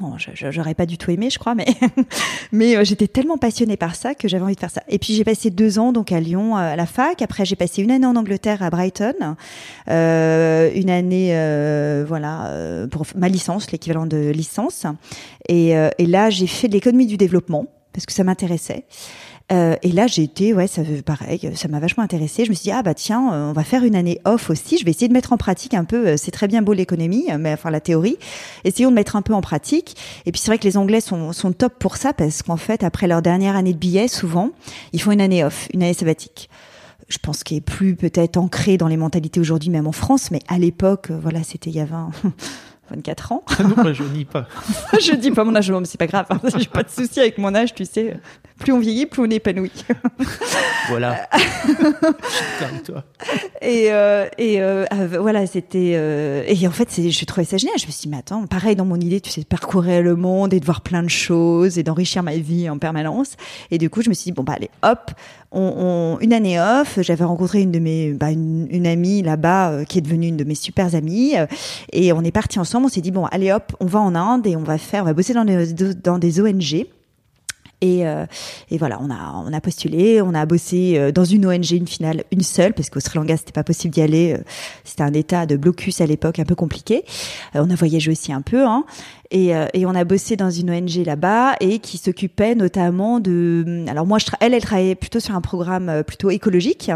[0.00, 1.66] Bon, j'aurais pas du tout aimé, je crois, mais
[2.52, 4.82] mais j'étais tellement passionnée par ça que j'avais envie de faire ça.
[4.88, 7.22] Et puis j'ai passé deux ans donc à Lyon à la fac.
[7.22, 9.36] Après j'ai passé une année en Angleterre à Brighton,
[9.88, 12.50] euh, une année euh, voilà
[12.90, 14.84] pour ma licence, l'équivalent de licence.
[15.48, 18.86] Et, et là j'ai fait de l'économie du développement parce que ça m'intéressait.
[19.52, 22.46] Euh, et là, j'ai été, ouais, ça pareil, ça m'a vachement intéressé.
[22.46, 24.78] Je me suis dit, ah bah tiens, euh, on va faire une année off aussi.
[24.78, 26.08] Je vais essayer de mettre en pratique un peu.
[26.08, 28.16] euh, C'est très bien beau l'économie, euh, mais enfin la théorie.
[28.64, 29.96] Essayons de mettre un peu en pratique.
[30.24, 32.82] Et puis c'est vrai que les Anglais sont, sont top pour ça parce qu'en fait,
[32.82, 34.50] après leur dernière année de billet, souvent,
[34.94, 36.48] ils font une année off, une année sabbatique.
[37.10, 40.40] Je pense qu'il est plus peut-être ancré dans les mentalités aujourd'hui, même en France, mais
[40.48, 42.10] à l'époque, euh, voilà, c'était il y a 20,
[42.90, 43.42] 24 ans.
[43.58, 44.46] Ah non, je nie pas.
[45.00, 46.26] je dis pas mon âge, mais c'est pas grave.
[46.30, 46.40] hein.
[46.58, 48.16] J'ai pas de souci avec mon âge, tu sais.
[48.58, 49.72] Plus on vieillit, plus on est épanoui.
[50.90, 51.28] Voilà.
[52.84, 53.04] Toi.
[53.62, 55.94] Et, euh, et euh, euh, voilà, c'était.
[55.96, 57.78] euh, et en fait, je trouvais ça génial.
[57.78, 60.14] Je me suis dit, mais attends, pareil dans mon idée, tu sais, de parcourir le
[60.14, 63.36] monde et de voir plein de choses et d'enrichir ma vie en permanence.
[63.70, 65.10] Et du coup, je me suis dit, bon, bah, allez, hop,
[65.54, 66.98] on, on- une année off.
[67.00, 70.36] J'avais rencontré une de mes, bah, une, une amie là-bas euh, qui est devenue une
[70.36, 71.36] de mes super amies.
[71.36, 71.46] euh,
[71.92, 72.86] et on est partis ensemble.
[72.86, 75.06] On s'est dit, bon, allez, hop, on va en Inde et on va faire, on
[75.06, 76.86] va bosser dans des, dans des ONG.
[77.80, 78.24] Et, euh,
[78.70, 81.86] et voilà, on a, on a postulé, on a bossé euh, dans une ONG, une
[81.86, 84.32] finale, une seule, parce qu'au Sri Lanka, c'était pas possible d'y aller.
[84.32, 84.42] euh,
[84.84, 87.04] C'était un état de blocus à l'époque un peu compliqué.
[87.54, 88.84] Euh, on a voyagé aussi un peu, hein.
[89.30, 93.84] Et, euh, et on a bossé dans une ONG là-bas et qui s'occupait notamment de.
[93.88, 96.90] Alors moi, je tra- elle, elle travaillait plutôt sur un programme euh, plutôt écologique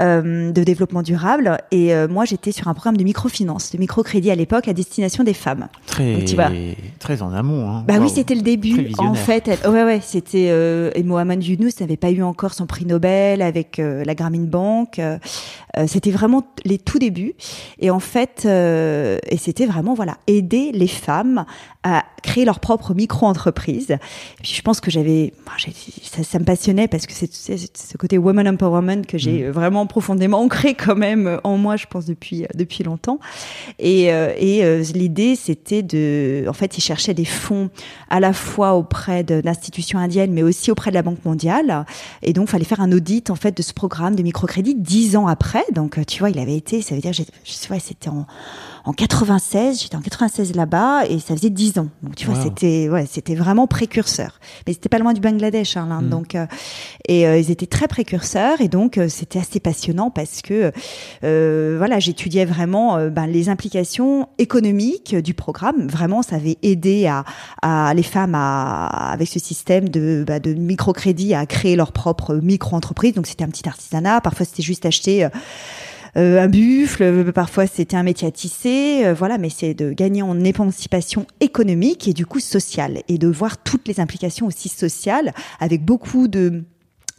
[0.00, 4.30] euh, de développement durable, et euh, moi, j'étais sur un programme de microfinance, de microcrédit
[4.30, 5.68] à l'époque à destination des femmes.
[5.86, 6.50] Très, Donc, tu vois.
[6.98, 7.68] très en amont.
[7.70, 7.84] Hein.
[7.88, 8.90] Bah oui, c'était le début.
[8.98, 12.66] En fait, elle- ouais, ouais, c'était euh, et Mohamed Younous n'avait pas eu encore son
[12.66, 15.00] prix Nobel avec euh, la Grameen Bank.
[15.86, 17.34] c'était vraiment les tout débuts.
[17.80, 21.44] Et en fait, euh, et c'était vraiment voilà aider les femmes
[21.82, 23.90] à créer leur propre micro-entreprise.
[23.92, 27.96] Et puis je pense que j'avais, j'ai- ça, ça me passionnait parce que c'est ce
[27.96, 32.04] côté woman empowerment que j'ai euh, vraiment profondément ancré quand même en moi, je pense
[32.06, 33.20] depuis euh, depuis longtemps.
[33.78, 37.70] Et, euh, et euh, l'idée, c'était de, en fait, ils cherchaient des fonds
[38.10, 41.86] à la fois auprès de- d'institutions indiennes, mais aussi auprès de la Banque mondiale.
[42.22, 45.28] Et donc, fallait faire un audit en fait de ce programme de microcrédit dix ans
[45.28, 45.62] après.
[45.72, 48.26] Donc, tu vois, il avait été, ça veut dire, je sais pas, c'était en
[48.86, 51.88] en 96, j'étais en 96 là-bas et ça faisait 10 ans.
[52.04, 54.38] Donc tu vois, c'était ouais, c'était vraiment précurseur.
[54.66, 56.08] Mais c'était pas loin du Bangladesh, hein, l'Inde.
[56.08, 56.46] Donc euh,
[57.08, 60.70] et euh, ils étaient très précurseurs et donc euh, c'était assez passionnant parce que
[61.24, 65.88] euh, voilà, j'étudiais vraiment euh, ben, les implications économiques du programme.
[65.88, 67.24] Vraiment, ça avait aidé à,
[67.62, 72.36] à les femmes à avec ce système de bah, de microcrédit à créer leur propre
[72.36, 73.14] micro-entreprise.
[73.14, 74.20] Donc c'était un petit artisanat.
[74.20, 75.28] Parfois, c'était juste acheter euh,
[76.16, 78.30] un buffle, euh, parfois c'était un métier à
[79.06, 83.28] euh, voilà, mais c'est de gagner en émancipation économique et du coup sociale et de
[83.28, 86.64] voir toutes les implications aussi sociales avec beaucoup de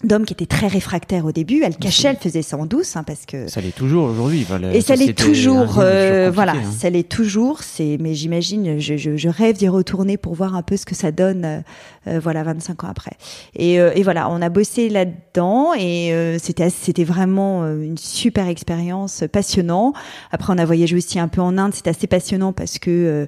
[0.04, 1.64] d'hommes qui étaient très réfractaires au début.
[1.64, 4.46] Elle cachait, elle faisait ça en douce, hein, parce que Ça l'est toujours aujourd'hui.
[4.62, 6.72] La et ça l'est toujours, euh, voilà, hein.
[6.78, 7.64] ça l'est toujours.
[7.64, 10.94] C'est, mais j'imagine, je, je, je rêve d'y retourner pour voir un peu ce que
[10.94, 11.60] ça donne, euh,
[12.08, 13.14] euh, voilà, 25 ans après.
[13.56, 17.98] Et, euh, et voilà, on a bossé là-dedans et euh, c'était, c'était vraiment euh, une
[17.98, 19.94] super expérience, passionnant.
[20.32, 21.74] Après, on a voyagé aussi un peu en Inde.
[21.74, 23.26] C'était assez passionnant parce que euh,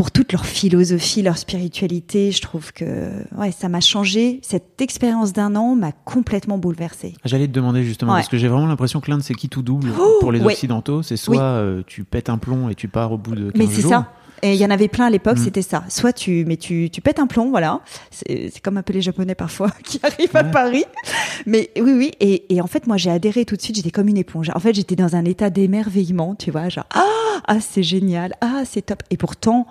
[0.00, 4.40] pour toute leur philosophie, leur spiritualité, je trouve que ouais, ça m'a changé.
[4.42, 7.12] Cette expérience d'un an m'a complètement bouleversée.
[7.26, 8.20] J'allais te demander justement, Ouais.
[8.20, 10.40] parce que j'ai vraiment l'impression que l'Inde, c'est qui tout double Oh, pour les.
[10.40, 11.02] Occidentaux.
[11.02, 11.42] C'est soit Oui.
[11.42, 14.10] euh, tu pètes un plomb et tu pars au bout de 15 Mais c'est ça.
[14.42, 15.44] Et il y en avait plein à l'époque, Mm.
[15.44, 15.84] c'était ça.
[15.90, 17.80] Soit tu, mais tu, tu pètes un plomb, voilà.
[18.10, 20.50] C'est comme un peu les Japonais parfois qui arrivent à Ouais.
[20.50, 20.84] Paris.
[21.44, 22.10] Mais oui, oui.
[22.20, 23.76] Et, et en fait, moi, j'ai adhéré tout de suite.
[23.76, 24.50] J'étais comme une éponge.
[24.54, 27.04] En fait, j'étais dans un état d'émerveillement, tu vois, genre ah,
[27.48, 29.02] ah, c'est génial, ah, c'est top.
[29.10, 29.66] Et pourtant,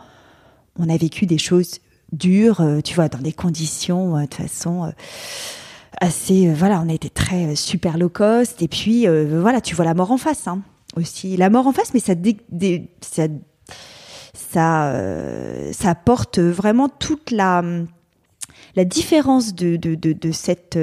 [0.80, 1.80] on a vécu des choses
[2.12, 4.86] dures, euh, tu vois, dans des conditions euh, de façon.
[4.86, 4.92] euh,
[6.02, 8.62] assez voilà on a été très super low cost.
[8.62, 10.62] Et puis voilà tu vois la mort en face hein,
[10.96, 11.36] aussi.
[11.36, 12.38] La mort en face mais ça dé-
[13.02, 13.28] ça
[14.52, 17.63] ça apporte vraiment toute la
[18.76, 20.80] la différence de de, de, cette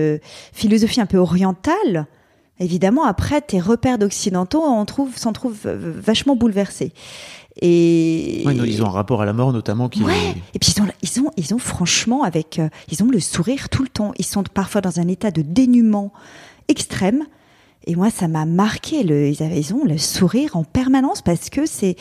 [0.52, 2.06] philosophie un peu orientale.
[2.58, 4.84] Évidemment après tes repères d'occidentaux on
[5.16, 6.92] s'en trouve vachement bouleversés
[7.62, 10.12] et Ouais, non, ils ont un rapport à la mort notamment qui Ouais.
[10.12, 10.36] est...
[10.54, 13.68] Et puis ils ont, ils ont, ils ont franchement avec, euh, ils ont le sourire
[13.68, 14.12] tout le temps.
[14.18, 16.12] Ils sont parfois dans un état de dénuement
[16.68, 17.24] extrême.
[17.88, 19.04] Et moi, ça m'a marqué.
[19.04, 21.94] Le, ils, avaient, ils ont le sourire en permanence parce que c'est,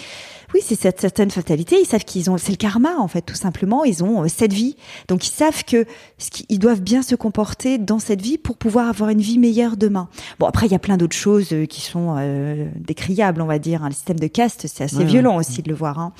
[0.55, 1.77] oui, c'est cette certaine fatalité.
[1.79, 3.83] Ils savent qu'ils ont, c'est le karma en fait, tout simplement.
[3.85, 5.85] Ils ont euh, cette vie, donc ils savent que
[6.17, 9.77] ce qu'ils doivent bien se comporter dans cette vie pour pouvoir avoir une vie meilleure
[9.77, 10.09] demain.
[10.39, 13.59] Bon, après, il y a plein d'autres choses euh, qui sont euh, décriables, on va
[13.59, 13.83] dire.
[13.83, 13.89] Hein.
[13.89, 15.39] Le système de caste, c'est assez Ouais, violent ouais.
[15.41, 15.99] aussi de le voir.
[15.99, 16.13] Hein.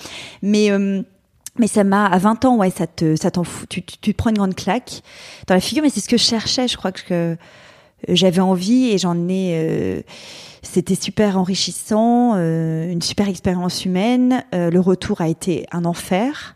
[0.43, 1.01] Mais euh,
[1.57, 3.67] mais ça m'a à 20 ans, ouais, ça te, ça t'en fout.
[3.67, 5.01] Tu, tu, tu te prends une grande claque
[5.47, 5.81] dans la figure.
[5.83, 6.67] Mais c'est ce que je cherchais.
[6.67, 7.35] Je crois que
[8.09, 9.53] j'avais envie et j'en ai.
[9.55, 10.01] euh,
[10.61, 14.43] c'était super enrichissant, euh, une super expérience humaine.
[14.53, 16.55] Euh, le retour a été un enfer.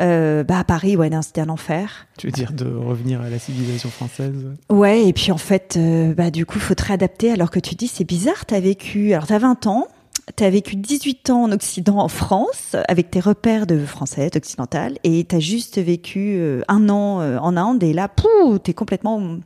[0.00, 2.06] Euh, bah à Paris, ouais, c'était un enfer.
[2.18, 4.34] Tu veux dire de revenir à la civilisation française?
[4.68, 7.30] Ouais, et puis en fait, euh, bah du coup, faut te réadapter.
[7.30, 9.12] Alors que tu dis, c'est bizarre, t'as vécu.
[9.14, 9.86] Alors t'as 20 ans.
[10.34, 15.22] T'as vécu 18 ans en Occident, en France, avec tes repères de français, occidental, et
[15.22, 19.38] t'as juste vécu euh, un an euh, en Inde, et là, pouh, t'es complètement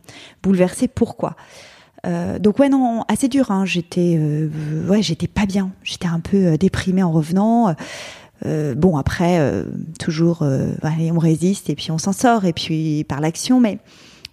[0.42, 0.88] bouleversé.
[0.88, 1.36] Pourquoi?
[2.06, 3.50] Euh, Donc ouais, non, assez dur.
[3.50, 3.66] Hein.
[3.66, 4.18] J'étais,
[4.88, 5.70] ouais, j'étais pas bien.
[5.82, 7.74] J'étais un peu déprimée en revenant.
[8.46, 9.38] Bon, après,
[9.98, 10.42] toujours,
[10.82, 13.80] allez, on résiste et puis on s'en sort, et puis par l'action, mais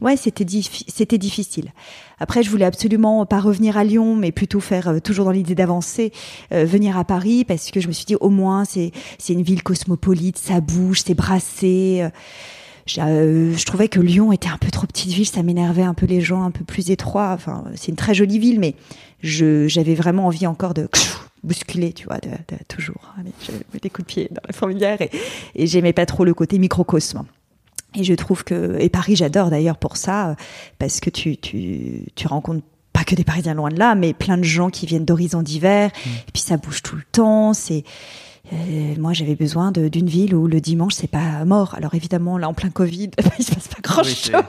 [0.01, 1.73] ouais, c'était difficile.
[2.19, 5.56] Après, je voulais absolument pas revenir à Lyon, mais plutôt faire euh, toujours dans l'idée
[5.56, 6.12] d'avancer,
[6.51, 9.43] euh, venir à Paris parce que je me suis dit au moins c'est c'est une
[9.43, 11.99] ville cosmopolite, ça bouge, c'est brassé.
[12.01, 12.10] euh,
[12.86, 15.93] j'ai, euh, je trouvais que Lyon était un peu trop petite ville, ça m'énervait un
[15.93, 17.32] peu les gens un peu plus étroits.
[17.34, 18.75] Enfin, c'est une très jolie ville, mais
[19.21, 20.88] je j'avais vraiment envie encore de
[21.43, 23.13] bousculer, tu vois, de, de- toujours.
[23.45, 25.12] Je mets des coups de pied dans la fourmilière et,
[25.56, 27.23] et j'aimais pas trop le côté microcosme.
[27.95, 30.36] Et je trouve que et Paris, j'adore d'ailleurs pour ça, euh,
[30.80, 34.38] parce que tu tu tu rencontres pas que des Parisiens loin de là, mais plein
[34.38, 35.91] de gens qui viennent d'horizons divers.
[36.28, 37.54] Et puis ça bouge tout le temps.
[37.54, 37.84] C'est
[38.54, 41.76] euh, moi, j'avais besoin d'une ville où le dimanche c'est pas mort.
[41.76, 44.41] Alors évidemment, là en plein Covid, il se passe pas grand Oui, c'est- chose.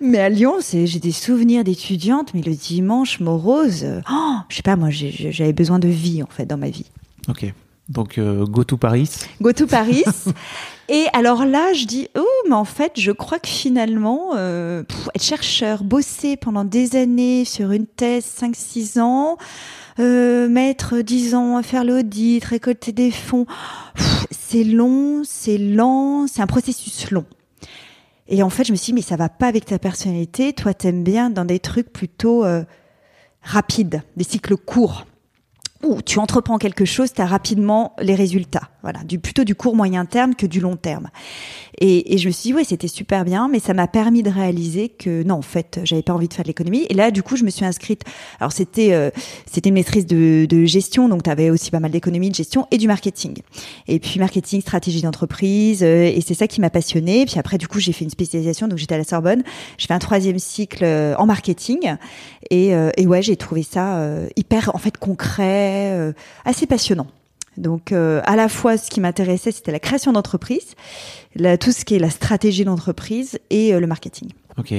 [0.00, 4.62] Mais à Lyon, j'ai des souvenirs d'étudiante, mais le dimanche morose, euh, oh, je sais
[4.62, 6.84] pas, moi j'avais besoin de vie en fait dans ma vie.
[7.28, 7.46] Ok.
[7.88, 9.08] Donc, euh, go to Paris.
[9.40, 10.02] Go to Paris.
[10.88, 15.22] Et alors là, je dis, oh, mais en fait, je crois que finalement, euh, être
[15.22, 19.36] chercheur, bosser pendant des années sur une thèse, 5-6 ans,
[19.98, 23.46] euh, mettre 10 ans à faire l'audit, récolter des fonds,
[24.30, 27.24] c'est long, c'est lent, c'est un processus long.
[28.28, 30.52] Et en fait, je me suis dit, mais ça va pas avec ta personnalité.
[30.52, 32.62] Toi, t'aimes bien dans des trucs plutôt euh,
[33.42, 35.04] rapides, des cycles courts
[35.84, 38.68] où tu entreprends quelque chose, tu as rapidement les résultats.
[38.82, 41.08] Voilà, du plutôt du court moyen terme que du long terme.
[41.78, 44.30] Et, et je me suis dit ouais, c'était super bien, mais ça m'a permis de
[44.30, 46.86] réaliser que non, en fait, j'avais pas envie de faire de l'économie.
[46.88, 48.02] Et là, du coup, je me suis inscrite.
[48.40, 49.10] Alors c'était euh,
[49.50, 52.66] c'était une maîtrise de, de gestion, donc tu avais aussi pas mal d'économie, de gestion
[52.70, 53.38] et du marketing.
[53.88, 57.26] Et puis marketing, stratégie d'entreprise, euh, et c'est ça qui m'a passionnée.
[57.26, 59.42] Puis après, du coup, j'ai fait une spécialisation, donc j'étais à la Sorbonne.
[59.78, 61.96] J'ai fait un troisième cycle euh, en marketing,
[62.50, 66.12] et, euh, et ouais, j'ai trouvé ça euh, hyper en fait concret, euh,
[66.44, 67.06] assez passionnant.
[67.58, 70.74] Donc euh, à la fois ce qui m'intéressait c'était la création d'entreprise,
[71.60, 74.30] tout ce qui est la stratégie d'entreprise et euh, le marketing.
[74.58, 74.74] Ok.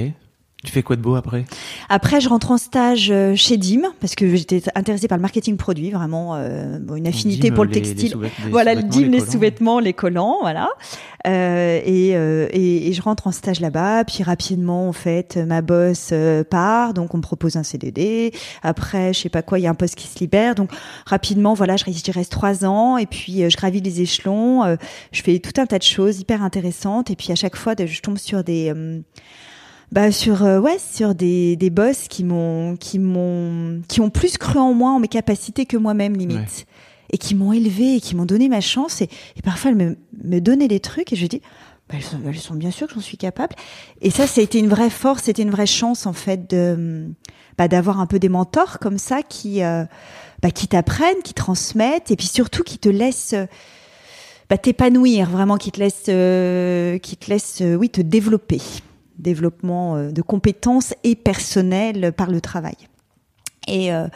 [0.67, 1.45] Tu fais quoi de beau après?
[1.88, 5.56] Après je rentre en stage euh, chez Dim parce que j'étais intéressée par le marketing
[5.56, 8.17] produit, vraiment euh, une affinité Dim, pour le les- textile.
[8.21, 10.67] les voilà le Dim, les sous-vêtements, les collants, voilà.
[11.25, 15.62] Euh, et, euh, et, et je rentre en stage là-bas, puis rapidement en fait ma
[15.62, 18.34] boss euh, part, donc on me propose un CDD.
[18.62, 20.69] Après je sais pas quoi, il y a un poste qui se libère, donc
[21.06, 24.65] rapidement voilà, je, reste- j'y reste trois ans et puis euh, je gravis les échelons,
[24.65, 24.75] euh,
[25.13, 28.01] je fais tout un tas de choses hyper intéressantes et puis à chaque fois je
[28.01, 28.99] tombe sur des euh,
[29.91, 34.38] bah sur euh, ouais sur des, des boss qui m'ont qui m'ont qui ont plus
[34.38, 36.38] cru en moi en mes capacités que moi-même limite.
[36.38, 36.65] Ouais.
[37.13, 39.02] et qui m'ont élevé et qui m'ont donné ma chance.
[39.02, 41.41] Et, et parfois elles me, me donnaient des trucs et je dis
[41.89, 43.56] bah, elles, sont, elles sont bien sûres que j'en suis capable.
[44.02, 47.08] Et ça ça a été une vraie force c'était une vraie chance en fait de
[47.58, 49.86] bah, d'avoir un peu des mentors comme ça qui euh,
[50.41, 53.45] bah, qui t'apprennent qui transmettent et puis surtout qui te laissent euh,
[54.50, 58.62] bah, t'épanouir vraiment qui te laissent euh, qui te laissent euh, oui te développer
[59.17, 62.75] développement euh, de compétences et personnel par le travail.
[63.67, 64.08] Et, euh,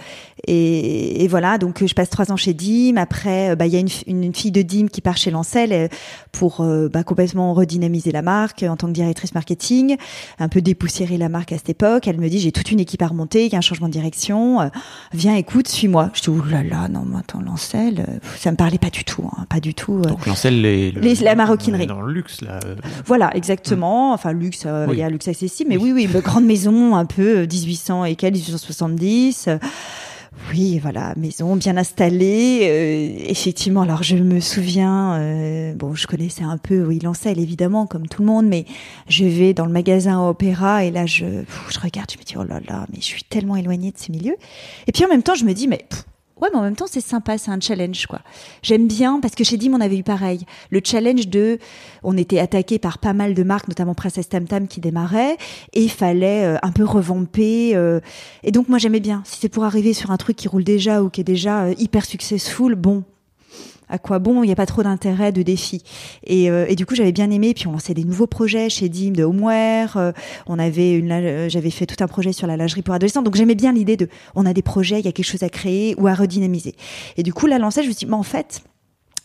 [0.47, 2.95] et, et voilà, donc je passe trois ans chez Dim.
[2.97, 5.29] Après, euh, bah, il y a une, une, une fille de Dim qui part chez
[5.31, 5.87] Lancel euh,
[6.31, 9.97] pour euh, bah, complètement redynamiser la marque euh, en tant que directrice marketing,
[10.39, 12.07] un peu dépoussiérer la marque à cette époque.
[12.07, 13.93] Elle me dit j'ai toute une équipe à remonter, il y a un changement de
[13.93, 14.61] direction.
[14.61, 14.69] euh,
[15.13, 16.09] viens, écoute, suis-moi.
[16.13, 19.03] Je dis ouh là là, non, mais attends, Lancel, euh, ça me parlait pas du
[19.03, 19.97] tout, hein, pas du tout.
[19.99, 20.09] euh.
[20.09, 21.87] Donc, Lancel, les, le- Les- la maroquinerie.
[21.87, 22.59] Dans le luxe, là.
[22.65, 24.13] euh, Voilà, exactement.
[24.13, 24.97] Enfin, luxe, euh, il Oui.
[24.97, 25.91] y a luxe accessible, mais Oui.
[25.93, 29.40] oui, oui, grande maison, un peu euh, 1800 et quelques, 1870.
[29.47, 29.57] Euh,
[30.49, 32.61] Oui, voilà, maison bien installée.
[32.63, 37.85] euh, effectivement, alors je me souviens, euh, bon, je connaissais un peu oui Lancel évidemment,
[37.87, 38.65] comme tout le monde, mais
[39.07, 41.25] je vais dans le magasin à Opéra et là je,
[41.81, 44.35] regarde, je me dis oh là là, mais je suis tellement éloignée de ce milieu.
[44.87, 45.85] Et puis en même temps, je me dis mais
[46.41, 48.19] ouais, mais en même temps c'est sympa, c'est un challenge quoi.
[48.61, 51.59] J'aime bien parce que chez Dim on avait eu pareil, le challenge de,
[52.03, 55.37] on était attaqué par pas mal de marques, notamment Princess Tam Tam qui démarrait
[55.73, 57.75] et il fallait euh, un peu revamper.
[57.75, 57.99] euh,
[58.43, 59.21] et donc moi j'aimais bien.
[59.25, 61.73] Si c'est pour arriver sur un truc qui roule déjà ou qui est déjà euh,
[61.77, 63.03] hyper successful, bon.
[63.91, 65.83] À quoi bon Il n'y a pas trop d'intérêt, de défi.
[66.25, 67.53] Et, euh, et du coup, j'avais bien aimé.
[67.53, 69.97] Puis on lançait des nouveaux projets chez Dim de homeware.
[69.97, 70.13] euh,
[70.47, 73.21] on avait une, euh, j'avais fait tout un projet sur la lingerie pour adolescents.
[73.21, 75.49] Donc j'aimais bien l'idée de, on a des projets, il y a quelque chose à
[75.49, 76.73] créer ou à redynamiser.
[77.17, 78.63] Et du coup, la lancée, je me suis dit, mais en fait,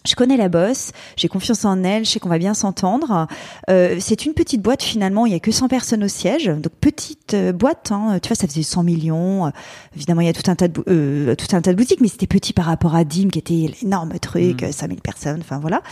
[0.06, 3.26] je connais la boss, j'ai confiance en elle, je sais qu'on va bien s'entendre.
[3.70, 6.72] Euh, c'est une petite boîte finalement, il y a que 100 personnes au siège, donc
[6.80, 7.92] petite euh, boîte.
[7.92, 9.46] Hein, tu vois, ça faisait 100 millions.
[9.46, 9.50] Euh,
[9.94, 12.08] évidemment, il y a tout un tas de euh, tout un tas de boutiques, mais
[12.08, 15.40] c'était petit par rapport à Dim qui était l'énorme truc, euh, 5000 personnes.
[15.40, 15.82] Enfin voilà.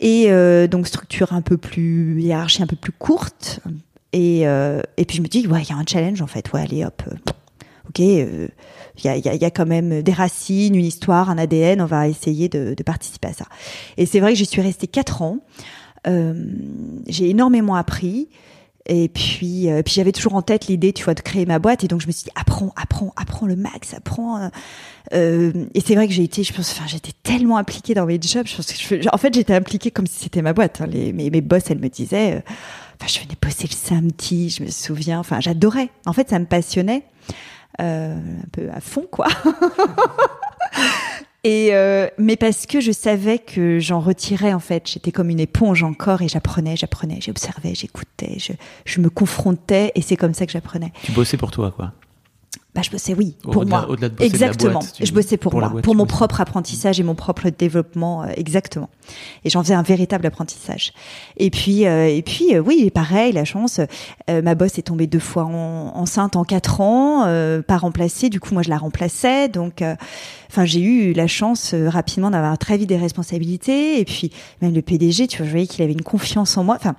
[0.00, 0.28] Et
[0.66, 3.60] donc structure un peu plus hiérarchie un peu plus courte.
[4.12, 6.52] Et et puis je me dis ouais, il y a un challenge en fait.
[6.52, 7.04] Ouais, allez hop.
[8.00, 8.48] Euh, ok, euh,
[8.98, 11.86] il y, a, il y, a, quand même des racines, une histoire, un ADN, on
[11.86, 13.46] va essayer de, participer à ça.
[13.96, 15.38] Et c'est vrai que j'y suis restée quatre ans.
[16.06, 16.34] Euh,
[17.08, 18.28] j'ai énormément appris.
[18.86, 21.84] Et puis, euh, puis j'avais toujours en tête l'idée, tu vois, de créer ma boîte.
[21.84, 24.42] Et donc je me suis dit, apprends, apprends, apprends le max, apprends.
[24.42, 24.48] euh,
[25.14, 28.20] euh, et c'est vrai que j'ai été, je pense, enfin, j'étais tellement impliquée dans mes
[28.20, 28.46] jobs.
[29.12, 30.80] En fait, j'étais impliquée comme si c'était ma boîte.
[30.80, 30.86] hein.
[30.92, 35.20] Mes, mes boss, elles me disaient, euh, je venais bosser le samedi, je me souviens.
[35.20, 35.90] Enfin, j'adorais.
[36.06, 37.32] En fait, ça me passionnait euh,
[37.78, 38.16] un
[38.52, 39.28] peu à fond, quoi.
[41.44, 45.40] Et euh, mais parce que je savais que j'en retirais en fait, j'étais comme une
[45.40, 48.52] éponge encore et j'apprenais, j'apprenais, j'observais, j'écoutais, je,
[48.84, 50.92] je me confrontais et c'est comme ça que j'apprenais.
[51.02, 51.92] Tu bossais pour toi, quoi.
[52.74, 53.86] Bah, je bossais, oui, pour moi.
[53.90, 54.78] au-delà de bosser de la exactement.
[54.80, 56.16] boîte, je bossais pour, moi, boîte, pour mon bossais.
[56.16, 58.88] propre apprentissage et mon propre développement, euh, exactement.
[59.44, 60.94] Et j'en faisais un véritable apprentissage.
[61.36, 63.78] Et puis, euh, et puis, euh, oui, pareil, la chance.
[64.30, 68.30] euh, ma boss est tombée deux fois en- enceinte en quatre ans, euh, pas remplacée.
[68.30, 69.50] Du coup, moi, je la remplaçais.
[69.50, 69.94] Donc, euh,
[70.48, 74.00] enfin, j'ai eu la chance euh, rapidement d'avoir très vite des responsabilités.
[74.00, 74.30] Et puis,
[74.62, 76.76] même le PDG, tu vois, je voyais qu'il avait une confiance en moi.
[76.80, 76.94] Enfin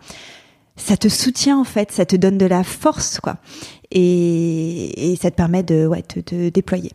[0.76, 3.38] ça te soutient en fait, ça te donne de la force quoi,
[3.92, 6.92] et, et ça te permet de ouais te, te déployer.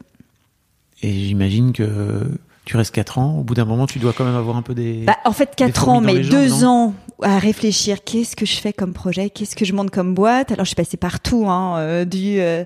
[1.03, 2.23] Et j'imagine que
[2.65, 3.39] tu restes 4 ans.
[3.39, 5.05] Au bout d'un moment, tu dois quand même avoir un peu des.
[5.07, 8.03] Bah, en fait, quatre fourmis ans, dans mais les jambes, deux non ans à réfléchir.
[8.05, 9.31] Qu'est-ce que je fais comme projet?
[9.31, 10.51] Qu'est-ce que je monte comme boîte?
[10.53, 12.65] Alors, je suis passée partout, hein, euh, du euh,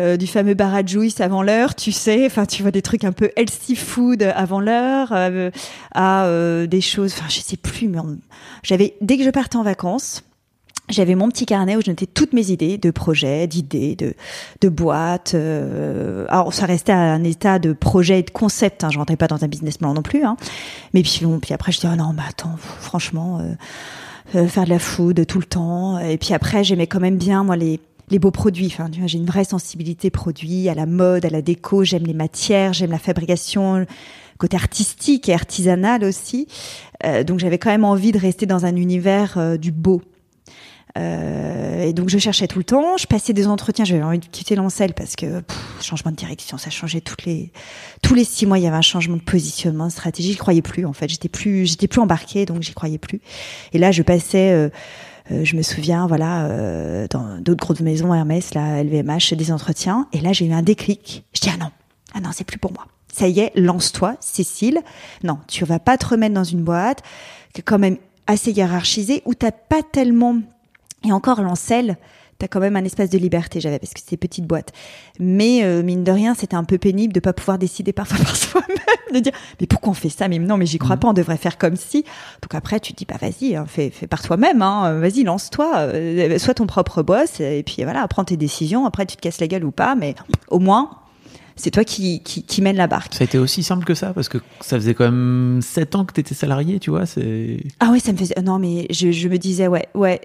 [0.00, 2.24] euh, du fameux bar à Juice avant l'heure, tu sais.
[2.26, 5.12] Enfin, tu vois des trucs un peu healthy food avant l'heure,
[5.94, 6.26] à
[6.66, 7.12] des choses.
[7.16, 8.18] Enfin, je sais plus, mais on-
[8.62, 10.24] j'avais dès que je partais en vacances.
[10.88, 14.14] J'avais mon petit carnet où je notais toutes mes idées de projets, d'idées, de,
[14.60, 15.34] de boîtes.
[15.34, 18.84] euh, alors, ça restait à un état de projet et de concept.
[18.84, 20.24] Hein, je rentrais pas dans un business plan non plus.
[20.24, 20.36] Hein.
[20.94, 23.54] Mais puis, bon, puis après, je dis, oh non, mais attends, franchement, euh,
[24.36, 25.98] euh, faire de la food tout le temps.
[25.98, 28.66] Et puis après, j'aimais quand même bien, moi, les, les beaux produits.
[28.66, 31.82] Enfin, j'ai une vraie sensibilité produit, à la mode, à la déco.
[31.82, 33.86] J'aime les matières, j'aime la fabrication,
[34.38, 36.46] côté artistique et artisanal aussi.
[37.04, 40.00] Euh, donc, j'avais quand même envie de rester dans un univers euh, du beau.
[40.96, 44.24] Euh, et donc je cherchais tout le temps, je passais des entretiens, j'avais envie de
[44.24, 47.52] quitter Lancel parce que pff, changement de direction, ça changeait toutes les
[48.02, 50.62] tous les six mois, il y avait un changement de positionnement, de stratégie, je croyais
[50.62, 53.20] plus en fait, j'étais plus j'étais plus embarquée donc j'y croyais plus.
[53.72, 54.70] Et là je passais euh,
[55.32, 56.48] euh, je me souviens, voilà,
[57.08, 60.06] dans d'autres grosses maisons, Hermès, la LVMH, des entretiens.
[60.12, 61.24] Et là, j'ai eu un déclic.
[61.34, 61.72] Je dis, ah non,
[62.14, 62.86] ah non, c'est plus pour moi.
[63.12, 64.80] Ça y est, lance-toi, Cécile.
[65.24, 67.02] Non, tu vas pas te remettre dans une boîte
[67.52, 70.36] qui est quand même assez hiérarchisée où t'as pas tellement
[71.04, 71.96] et encore, Lancel,
[72.38, 74.72] t'as quand même un espace de liberté, j'avais, parce que c'est petite boîte.
[75.18, 78.36] Mais euh, mine de rien, c'était un peu pénible de pas pouvoir décider parfois par
[78.36, 80.28] soi-même, de dire mais pourquoi on fait ça?
[80.28, 82.04] Mais non, mais j'y crois pas, on devrait faire comme si.
[82.42, 85.76] Donc après, tu te dis bah vas-y, hein, fais, fais par toi-même, hein, vas-y, lance-toi,
[85.76, 88.86] euh, sois ton propre boss, et puis voilà, prends tes décisions.
[88.86, 90.14] Après, tu te casses la gueule ou pas, mais
[90.48, 90.90] au moins,
[91.56, 93.14] c'est toi qui, qui, qui mène la barque.
[93.14, 96.04] Ça a été aussi simple que ça parce que ça faisait quand même 7 ans
[96.04, 97.06] que tu étais salarié, tu vois.
[97.06, 97.58] C'est.
[97.80, 98.34] Ah ouais, ça me faisait.
[98.42, 100.20] Non, mais je, je me disais, ouais, ouais.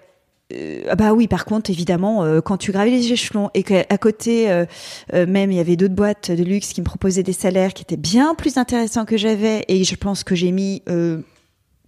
[0.51, 3.97] Euh, ah bah oui, par contre, évidemment, euh, quand tu gravis les échelons et qu'à
[3.97, 4.65] côté, euh,
[5.13, 7.83] euh, même, il y avait d'autres boîtes de luxe qui me proposaient des salaires qui
[7.83, 11.21] étaient bien plus intéressants que j'avais, et je pense que j'ai mis euh,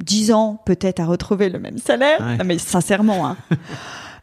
[0.03, 2.19] 10 ans peut-être à retrouver le même salaire.
[2.19, 2.37] Ouais.
[2.39, 3.37] Ah, mais sincèrement, hein.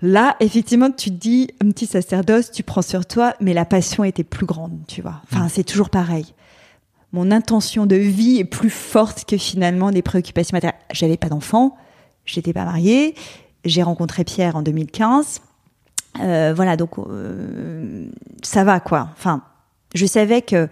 [0.02, 4.02] Là, effectivement, tu te dis, un petit sacerdoce, tu prends sur toi, mais la passion
[4.02, 5.20] était plus grande, tu vois.
[5.30, 6.24] Enfin, c'est toujours pareil.
[7.12, 10.80] Mon intention de vie est plus forte que finalement des préoccupations matérielles.
[10.92, 11.76] J'avais pas d'enfant,
[12.24, 13.14] j'étais pas mariée,
[13.64, 15.40] j'ai rencontré Pierre en 2015.
[16.20, 18.06] Euh, voilà, donc euh,
[18.42, 19.08] ça va quoi.
[19.12, 19.42] Enfin,
[19.94, 20.68] Je savais que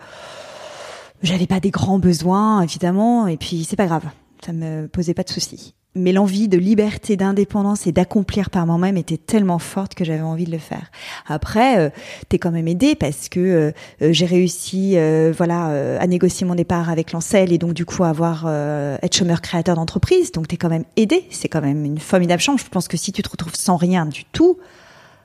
[1.22, 4.04] j'avais pas des grands besoins, évidemment, et puis c'est pas grave,
[4.44, 5.74] ça me posait pas de soucis.
[5.94, 10.44] Mais l'envie de liberté, d'indépendance et d'accomplir par moi-même était tellement forte que j'avais envie
[10.44, 10.90] de le faire.
[11.26, 11.90] Après, euh,
[12.28, 13.72] t'es quand même aidé parce que euh,
[14.02, 17.84] euh, j'ai réussi, euh, voilà, euh, à négocier mon départ avec Lancel et donc du
[17.84, 20.30] coup avoir euh, être chômeur créateur d'entreprise.
[20.30, 21.24] Donc t'es quand même aidé.
[21.30, 22.60] C'est quand même une formidable chance.
[22.64, 24.58] Je pense que si tu te retrouves sans rien du tout,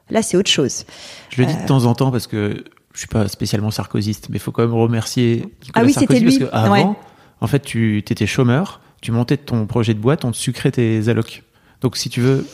[0.09, 0.85] là c'est autre chose.
[1.29, 4.37] Je le dis de temps en temps parce que je suis pas spécialement sarkozyste, mais
[4.37, 6.49] il faut quand même remercier Nicolas Ah oui, Sarkozy c'était lui.
[6.51, 6.85] parce Ouais.
[7.41, 11.07] en fait, tu étais chômeur, tu montais ton projet de boîte, on te sucrait tes
[11.09, 11.43] allocs.
[11.81, 12.45] Donc si tu veux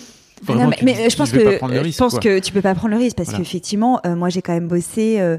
[0.44, 1.50] vraiment, Non, mais, tu mais te dis, je pense que le
[1.82, 2.20] risque, je pense quoi.
[2.22, 3.44] que tu peux pas prendre le risque parce Voilà.
[3.44, 5.38] qu'effectivement, euh, moi j'ai quand même bossé, euh,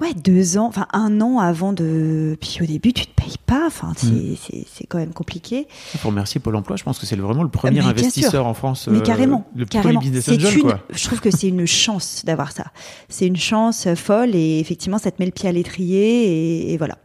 [0.00, 2.36] ouais, deux ans, enfin un an avant de.
[2.40, 3.66] Puis au début, tu te payes pas.
[3.66, 4.36] Enfin, c'est Mm.
[4.72, 5.66] c'est quand même compliqué.
[5.94, 6.76] Il faut remercier Pôle Emploi.
[6.76, 9.64] Je pense que c'est vraiment le premier Mais investisseur en France, Mais euh, carrément, le
[9.66, 9.98] carrément.
[10.00, 10.80] premier business angel, une, quoi.
[10.90, 12.66] je trouve que c'est une chance d'avoir ça.
[13.08, 16.72] C'est une chance euh, folle et effectivement, ça te met le pied à l'étrier et,
[16.72, 16.98] et voilà.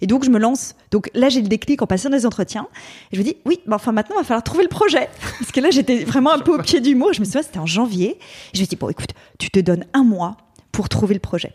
[0.00, 0.74] Et donc je me lance.
[0.90, 2.68] Donc là, j'ai le déclic en passant des entretiens.
[3.12, 5.08] Et je me dis oui, bah, enfin maintenant, il va falloir trouver le projet
[5.38, 7.12] parce que là, j'étais vraiment un peu au pied du mur.
[7.12, 8.18] Je me souviens, c'était en janvier.
[8.52, 10.36] Et je me dis bon, écoute, tu te donnes un mois
[10.72, 11.52] pour trouver le projet.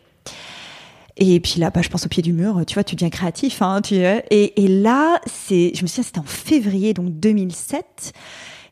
[1.16, 3.60] Et puis là, bah, je pense au pied du mur, tu vois, tu deviens créatif.
[3.60, 8.12] Hein, tu, et, et là, c'est, je me souviens, c'était en février, donc 2007.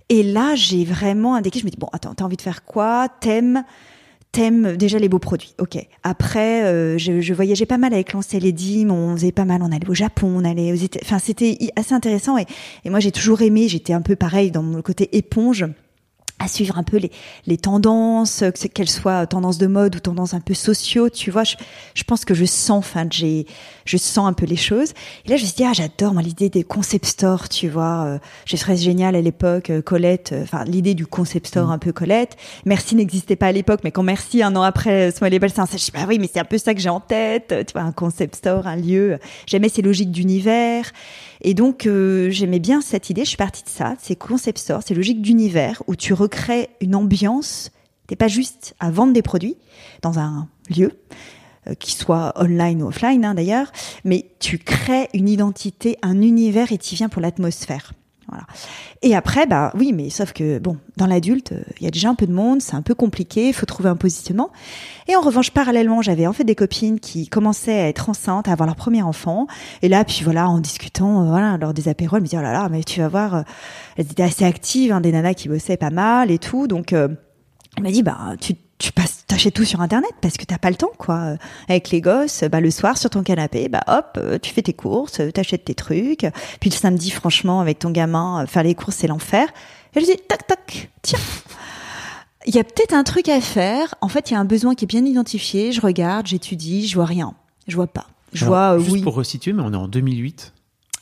[0.08, 1.62] Et là, j'ai vraiment un déclic.
[1.62, 3.08] Je me dis, bon, attends, t'as envie de faire quoi?
[3.20, 3.64] T'aimes
[4.38, 5.84] T'aimes déjà les beaux produits, ok.
[6.04, 9.72] Après, euh, je, voyageais pas mal avec Lancel et Dim, on faisait pas mal, on
[9.72, 11.00] allait au Japon, on allait aux États...
[11.02, 12.46] Enfin, c'était assez intéressant et,
[12.84, 15.64] et moi j'ai toujours aimé, j'étais un peu pareil dans mon côté éponge
[16.38, 17.10] à suivre un peu les,
[17.46, 21.44] les tendances, qu'elles soient tendances de mode ou tendances un peu sociaux, tu vois.
[21.44, 21.56] Je,
[21.94, 23.46] je pense que je sens, enfin, j'ai,
[23.84, 24.90] je sens un peu les choses.
[25.24, 28.04] Et là, je me suis dit, ah, j'adore, moi, l'idée des concept stores, tu vois.
[28.04, 31.78] Euh, je serais génial à l'époque, euh, Colette, euh, enfin, l'idée du concept store un
[31.78, 32.36] peu Colette.
[32.64, 35.66] Merci n'existait pas à l'époque, mais quand Merci, un an après, Small Label, c'est un,
[35.66, 37.82] je dis, bah oui, mais c'est un peu ça que j'ai en tête, tu vois,
[37.82, 39.18] un concept store, un lieu.
[39.46, 40.92] J'aimais ces logiques d'univers.
[41.42, 43.24] Et donc, euh, j'aimais bien cette idée.
[43.24, 43.94] Je suis partie de ça.
[44.00, 47.70] C'est concept store, c'est logique d'univers où tu recrées une ambiance.
[48.06, 49.56] T'es pas juste à vendre des produits
[50.02, 50.92] dans un lieu,
[51.66, 53.70] euh, qui soit online ou offline hein, d'ailleurs,
[54.04, 57.92] mais tu crées une identité, un univers et tu viens pour l'atmosphère.
[59.02, 62.08] Et après, bah oui, mais sauf que bon, dans l'adulte, euh, il y a déjà
[62.08, 64.50] un peu de monde, c'est un peu compliqué, il faut trouver un positionnement.
[65.06, 68.52] Et en revanche, parallèlement, j'avais en fait des copines qui commençaient à être enceintes, à
[68.52, 69.46] avoir leur premier enfant.
[69.82, 72.42] Et là, puis voilà, en discutant, euh, voilà, lors des apéros, elles me disaient oh
[72.42, 73.42] là là, mais tu vas voir, euh,
[73.96, 76.66] elles étaient assez actives, hein, des nanas qui bossaient pas mal et tout.
[76.66, 77.16] Donc, elle
[77.82, 80.90] m'a dit bah tu passes t'achètes tout sur internet parce que t'as pas le temps
[80.96, 81.16] quoi.
[81.16, 81.36] Euh,
[81.68, 84.72] avec les gosses bah le soir sur ton canapé bah hop euh, tu fais tes
[84.72, 86.26] courses euh, t'achètes tes trucs.
[86.60, 89.46] Puis le samedi franchement avec ton gamin faire les courses c'est l'enfer.
[89.94, 91.18] Et je dis tac tac tiens.
[92.46, 93.94] Il y a peut-être un truc à faire.
[94.00, 95.72] En fait il y a un besoin qui est bien identifié.
[95.72, 97.34] Je regarde j'étudie je vois rien.
[97.68, 98.06] Je vois pas.
[98.32, 99.02] Je Alors, vois juste oui.
[99.02, 100.52] pour resituer, mais on est en 2008,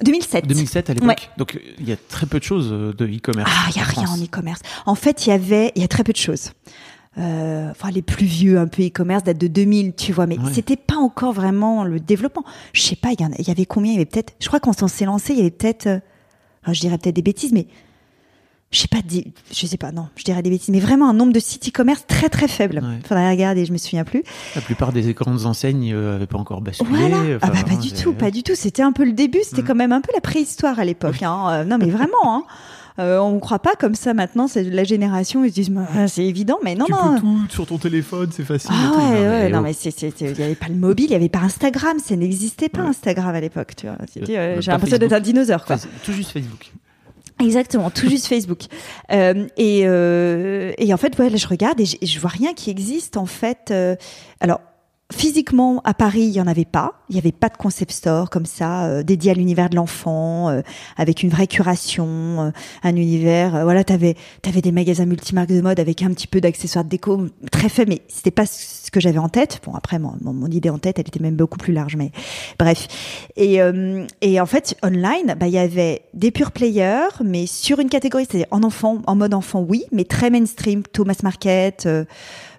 [0.05, 1.09] 2007 2007 à l'époque.
[1.09, 1.16] Ouais.
[1.39, 3.51] Donc il y a très peu de choses de e-commerce.
[3.53, 4.61] Ah, il y a en rien en e-commerce.
[4.85, 6.51] En fait, il y avait, il y a très peu de choses.
[7.19, 10.53] Euh, enfin, les plus vieux, un peu e-commerce, datent de 2000, tu vois, mais Ouais.
[10.53, 12.45] c'était pas encore vraiment le développement.
[12.75, 13.93] Je sais pas, il y, y avait combien?
[13.93, 15.99] Il y avait peut-être, je crois qu'on s'est lancé, il y avait peut-être, euh,
[16.71, 17.69] je dirais peut-être des bêtises, mais
[18.71, 21.33] je sais pas, je sais pas, non, je dirais des bêtises, mais vraiment un nombre
[21.33, 22.81] de sites e-commerce très très faible.
[22.83, 22.99] Ouais.
[23.09, 24.23] Faudrait regarder, je me souviens plus.
[24.55, 26.91] La plupart des grandes enseignes n'avaient pas encore basculé.
[26.91, 27.17] Voilà.
[27.37, 28.55] Enfin, ah bah pas du tout, pas du tout.
[28.57, 29.39] C'était un peu le début.
[29.43, 29.67] C'était Mm.
[29.67, 31.23] quand même un peu la préhistoire à l'époque.
[31.23, 31.47] Hein.
[31.49, 32.25] Euh, non mais vraiment.
[32.25, 32.43] Hein.
[32.99, 34.49] Euh, on ne croit pas comme ça maintenant.
[34.49, 35.45] C'est de la génération.
[35.45, 37.15] Ils se disent bah, c'est évident, mais non tu non.
[37.15, 38.71] peux tout sur ton téléphone, c'est facile.
[38.73, 39.63] Ah ouais, ouais, non oh.
[39.63, 41.99] mais c'est, c'est, c'est- il y avait pas le mobile, il y avait pas Instagram,
[41.99, 42.89] ça n'existait pas Ouais.
[42.89, 43.97] Instagram à l'époque, tu vois.
[43.97, 45.35] Euh, Même j'ai l'impression d'être un Facebook.
[45.35, 45.77] dinosaure, quoi.
[45.77, 46.73] Enfin, tout juste Facebook.
[47.39, 48.61] Exactement, tout juste Facebook.
[49.13, 52.31] Euh, et, euh, et en fait, ouais, là, je regarde et je, et je vois
[52.31, 53.69] rien qui existe en fait.
[53.71, 53.95] Euh,
[54.41, 54.61] alors.
[55.13, 56.95] Physiquement, à Paris, il y en avait pas.
[57.09, 60.49] Il y avait pas de concept store comme ça, euh, dédié à l'univers de l'enfant,
[60.49, 60.63] euh,
[60.97, 62.51] avec une vraie curation, euh,
[62.83, 63.55] un univers.
[63.55, 66.89] euh, voilà, t'avais t'avais des magasins multimarques de mode avec un petit peu d'accessoires de
[66.89, 69.61] déco, très fait, mais c'était pas ce que j'avais en tête.
[69.65, 72.11] Bon, après, mon, mon, mon idée en tête, elle était même beaucoup plus large, mais
[72.59, 72.89] bref.
[73.37, 77.79] Et, euh, et en fait, online, bah, il y avait des pure players, mais sur
[77.79, 81.89] une catégorie, c'est-à-dire en enfant, en mode enfant, oui, mais très mainstream, Thomas Market,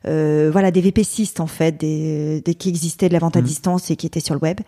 [0.05, 3.41] euh, euh, voilà, des VP6 en fait, des, des qui existaient de la vente à
[3.41, 3.45] Mhm.
[3.45, 4.59] distance et qui étaient sur le web,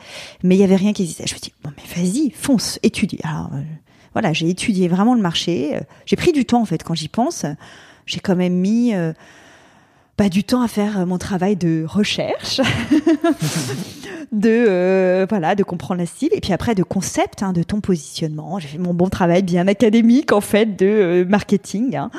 [0.44, 1.26] mais il y avait rien qui existait.
[1.28, 3.20] Je me dis bon, mais vas-y, fonce, étudie.
[3.24, 3.62] Alors euh,
[4.14, 5.76] voilà, j'ai étudié vraiment le marché.
[5.76, 7.46] Euh, J'ai pris du temps en fait quand j'y pense.
[8.06, 8.94] J'ai quand même mis
[10.20, 12.60] pas du temps à faire euh, mon travail de recherche,
[14.34, 17.80] de euh, voilà, de comprendre la cible et puis après de concept, hein, de ton
[17.80, 18.60] positionnement.
[18.60, 21.96] J'ai fait mon bon travail bien académique en fait de euh, marketing.
[21.96, 22.12] hein.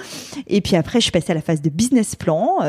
[0.47, 2.61] Et puis après, je suis passée à la phase de business plan.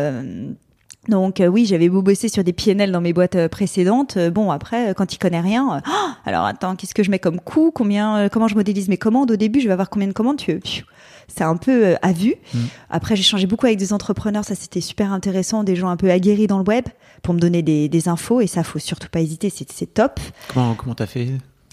[1.08, 4.18] Donc oui, j'avais beau bosser sur des PNL dans mes boîtes précédentes.
[4.34, 7.72] bon, après, quand il connaît rien, Ah alors attends, qu'est-ce que je mets comme coût
[7.74, 9.32] Combien Comment je modélise mes commandes?
[9.32, 10.38] Au début, je vais avoir combien de commandes?
[10.38, 10.84] Tu, pfiou,
[11.28, 12.36] C'est un peu euh, à vue.
[12.54, 12.60] Mm.
[12.90, 14.46] Après, j'ai changé beaucoup avec des entrepreneurs.
[14.46, 15.64] Ça, c'était super intéressant.
[15.64, 16.86] Des gens un peu aguerris dans le web
[17.24, 18.42] pour me donner des, des infos.
[18.42, 19.52] Et ça, faut surtout pas hésiter.
[19.52, 20.20] C'est top.
[20.54, 21.28] Comment comment t'as fait?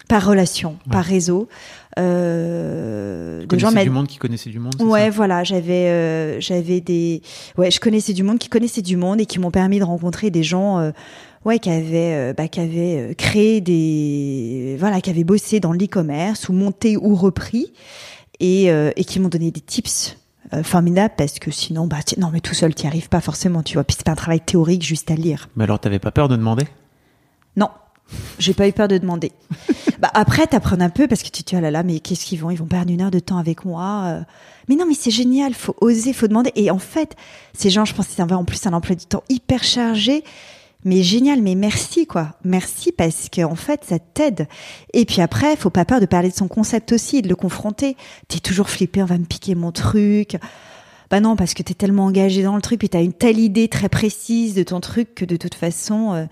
[0.08, 0.92] Par relation, Ouais.
[0.92, 1.48] par réseau.
[1.98, 6.80] Euh, Tu de gens du monde qui connaissait du monde Ouais, voilà, j'avais euh, j'avais
[6.80, 7.22] des
[7.56, 10.30] ouais, je connaissais du monde qui connaissait du monde et qui m'ont permis de rencontrer
[10.30, 10.92] des gens euh,
[11.44, 16.52] ouais qui avaient bah, qui avaient créé des voilà, qui avaient bossé dans l'e-commerce ou
[16.52, 17.72] monté ou repris
[18.40, 20.16] et euh, et qui m'ont donné des tips
[20.52, 23.74] euh, formidables parce que sinon bah non mais tout seul t'y arrives pas forcément, tu
[23.74, 23.84] vois.
[23.84, 25.48] Puis c'est pas un travail théorique juste à lire.
[25.56, 26.66] Mais alors t'avais pas peur de demander?
[27.56, 27.68] Non.
[28.38, 29.32] J'ai pas eu peur de demander.
[29.98, 32.24] bah après, t'apprends un peu parce que tu te dis, oh là là, mais qu'est-ce
[32.24, 34.04] qu'ils vont Ils vont perdre une heure de temps avec moi.
[34.06, 34.20] euh.
[34.68, 36.50] Mais non, mais c'est génial, faut oser, faut demander.
[36.54, 37.16] Et en fait,
[37.52, 40.24] ces gens, je pense qu'ils avaient en plus un emploi du temps hyper chargé.
[40.84, 42.36] Mais génial, mais merci quoi.
[42.44, 44.46] Merci parce que en fait, ça t'aide.
[44.94, 47.96] Et puis après, faut pas peur de parler de son concept aussi, de le confronter.
[48.28, 50.36] T'es toujours flippé, on va me piquer mon truc.
[51.10, 53.68] Bah non, parce que t'es tellement engagé dans le truc, puis t'as une telle idée
[53.68, 56.26] très précise de ton truc que de toute façon, euh,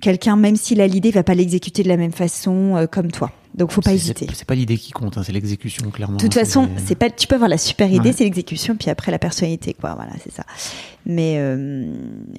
[0.00, 3.32] quelqu'un, même s'il a l'idée, va pas l'exécuter de la même façon euh, comme toi.
[3.54, 4.26] Donc faut pas hésiter.
[4.34, 6.16] C'est pas l'idée qui compte, hein, c'est l'exécution clairement.
[6.16, 8.12] De toute façon, c'est pas, tu peux avoir la super idée, Ouais.
[8.12, 9.94] c'est l'exécution, puis après la personnalité, quoi.
[9.94, 10.44] Voilà, c'est ça.
[11.06, 11.86] Mais, euh,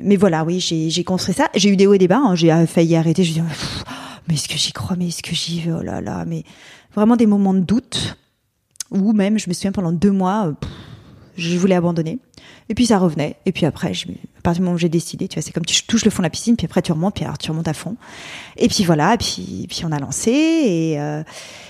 [0.03, 1.47] mais voilà, oui, j'ai, construit ça.
[1.55, 2.18] J'ai eu des hauts et des bas.
[2.20, 2.36] hein.
[2.36, 3.24] J'ai euh, failli arrêter.
[3.24, 3.84] Je dis, pff,
[4.28, 6.43] mais est-ce que j'y crois Mais est-ce que j'y vais Oh là là, mais
[6.93, 8.18] vraiment des moments de doute.
[8.91, 10.70] Ou même, je me souviens pendant deux mois, euh, pff,
[11.38, 12.20] je voulais abandonner.
[12.70, 13.36] Et puis ça revenait.
[13.45, 15.84] Et puis après, à partir du moment où j'ai décidé, tu vois, c'est comme tu
[15.84, 17.74] touches le fond de la piscine, puis après tu remontes, puis alors tu remontes à
[17.74, 17.95] fond.
[18.57, 21.24] Et puis voilà, et puis, puis on a lancé et, euh,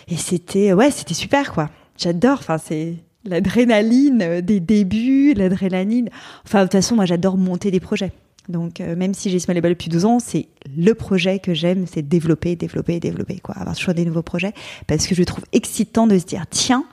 [0.07, 1.69] et c'était, ouais, c'était super quoi.
[1.97, 2.39] J'adore.
[2.39, 6.09] Enfin, c'est l'adrénaline des débuts, l'adrénaline.
[6.45, 8.11] Enfin, de toute façon, moi, j'adore monter des projets.
[8.49, 11.87] Donc, euh, même si j'ai Small Label depuis 12 ans, c'est le projet que j'aime,
[11.91, 13.55] c'est développer, développer, développer, quoi.
[13.55, 14.53] Avoir toujours des nouveaux projets
[14.87, 16.85] parce que je trouve excitant de se dire, tiens,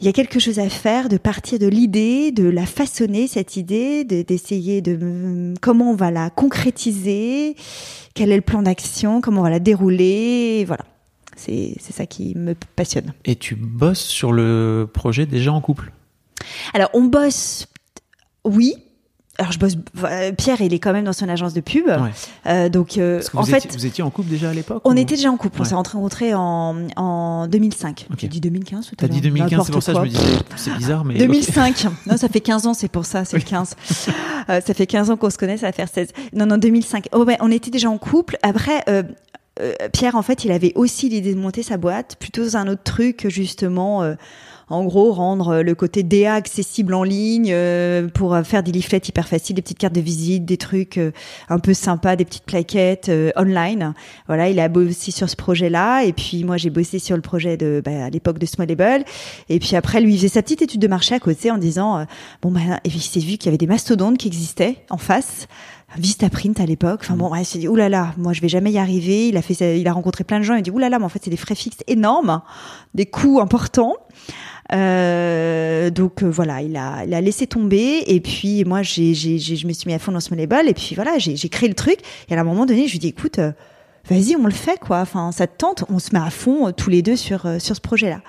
[0.00, 3.56] il y a quelque chose à faire, de partir de l'idée, de la façonner, cette
[3.56, 7.56] idée, de- d'essayer de, mm, comment on va la concrétiser,
[8.14, 10.84] quel est le plan d'action, comment on va la dérouler, voilà.
[11.36, 13.12] C'est c'est ça qui me passionne.
[13.24, 15.92] Et tu bosses sur le projet déjà en couple?
[16.74, 17.66] Alors, on bosse,
[18.44, 18.74] oui.
[19.40, 19.74] Alors, je bosse.
[20.04, 21.86] euh, Pierre, il est quand même dans son agence de pub.
[21.86, 21.94] Ouais.
[22.48, 24.98] Euh, donc, euh, en fait, étiez, vous étiez en couple déjà à l'époque on ou-
[24.98, 25.60] était déjà en couple.
[25.60, 28.06] On s'est rencontrés en, en 2005.
[28.10, 28.18] Ok.
[28.20, 30.38] J'ai dit 2015 tout à T'as dit 2015, c'est pour ça que je me disais,
[30.56, 31.14] c'est bizarre, mais.
[31.14, 31.20] ok.
[31.20, 31.86] 2005.
[32.06, 33.74] Non, ça fait 15 ans, c'est pour ça, c'est le 15.
[34.50, 36.08] Euh, ça fait 15 ans qu'on se connaît, ça va faire 16.
[36.32, 37.08] Non, non, 2005.
[37.12, 38.36] Oh, ouais, on était déjà en couple.
[38.42, 38.84] Après,
[39.92, 42.82] Pierre, en fait, il avait aussi l'idée de monter sa boîte, plutôt dans un autre
[42.84, 44.02] truc, justement,
[44.70, 48.72] en gros, rendre euh, le côté DA accessible en ligne euh, pour euh, faire des
[48.72, 51.12] leaflets hyper faciles, des petites cartes de visite, des trucs euh,
[51.48, 53.94] un peu sympas, des petites plaquettes euh, online.
[54.26, 57.56] Voilà, il a bossé sur ce projet-là, et puis moi j'ai bossé sur le projet
[57.56, 59.04] de, bah, à l'époque de Small Label,
[59.48, 61.98] et puis après lui il faisait sa petite étude de marché à côté en disant,
[61.98, 62.04] euh,
[62.42, 64.98] bon bah, et puis il s'est vu qu'il y avait des mastodontes qui existaient en
[64.98, 65.48] face.
[65.96, 67.00] Vistaprint à l'époque.
[67.02, 69.28] Enfin bon, ouais, il s'est dit oulala, moi je vais jamais y arriver.
[69.28, 70.54] Il a fait, il a rencontré plein de gens.
[70.54, 72.42] Il a dit oulala, mais en fait c'est des frais fixes énormes,
[72.94, 73.96] des coûts importants.
[74.72, 78.02] Euh, donc euh, voilà, il a, il a laissé tomber.
[78.06, 80.68] Et puis moi, j'ai, j'ai, j'ai- je me suis mis à fond dans ce label.
[80.68, 81.98] Et puis voilà, j'ai, j'ai créé le truc.
[82.28, 83.52] Et à un moment donné, je lui dis écoute, euh,
[84.10, 85.00] vas-y, on le fait quoi.
[85.00, 85.84] Enfin, ça te tente.
[85.88, 88.20] On se met à fond euh, tous les deux sur sur ce projet-là.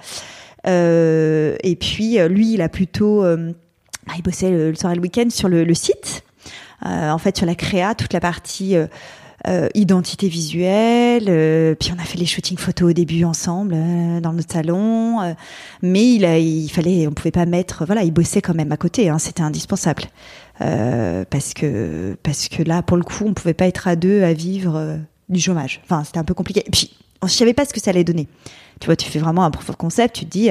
[0.68, 5.02] Euh, et puis lui, il a plutôt, bah, il bossait le, le soir et le
[5.02, 6.24] week-end sur le, le site.
[6.86, 8.88] Euh, en fait, sur la créa, toute la partie euh,
[9.48, 11.26] euh, identité visuelle.
[11.78, 13.76] puis on a fait les shootings photos au début ensemble
[14.22, 15.36] dans notre salon.
[15.82, 16.38] mais il, a,
[16.74, 17.86] fallait, on pouvait pas mettre.
[17.86, 19.10] Voilà, il bossait quand même à côté.
[19.10, 20.04] Hein, C'était indispensable
[20.58, 24.34] parce que parce que là, pour le coup, on pouvait pas être à deux à
[24.34, 25.00] vivre
[25.30, 25.80] du chômage.
[25.86, 26.64] Enfin, c'était un peu compliqué.
[26.66, 28.28] Et puis, on ne savait pas ce que ça allait donner.
[28.82, 30.16] Tu vois, tu fais vraiment un proof of concept.
[30.18, 30.50] Tu te dis,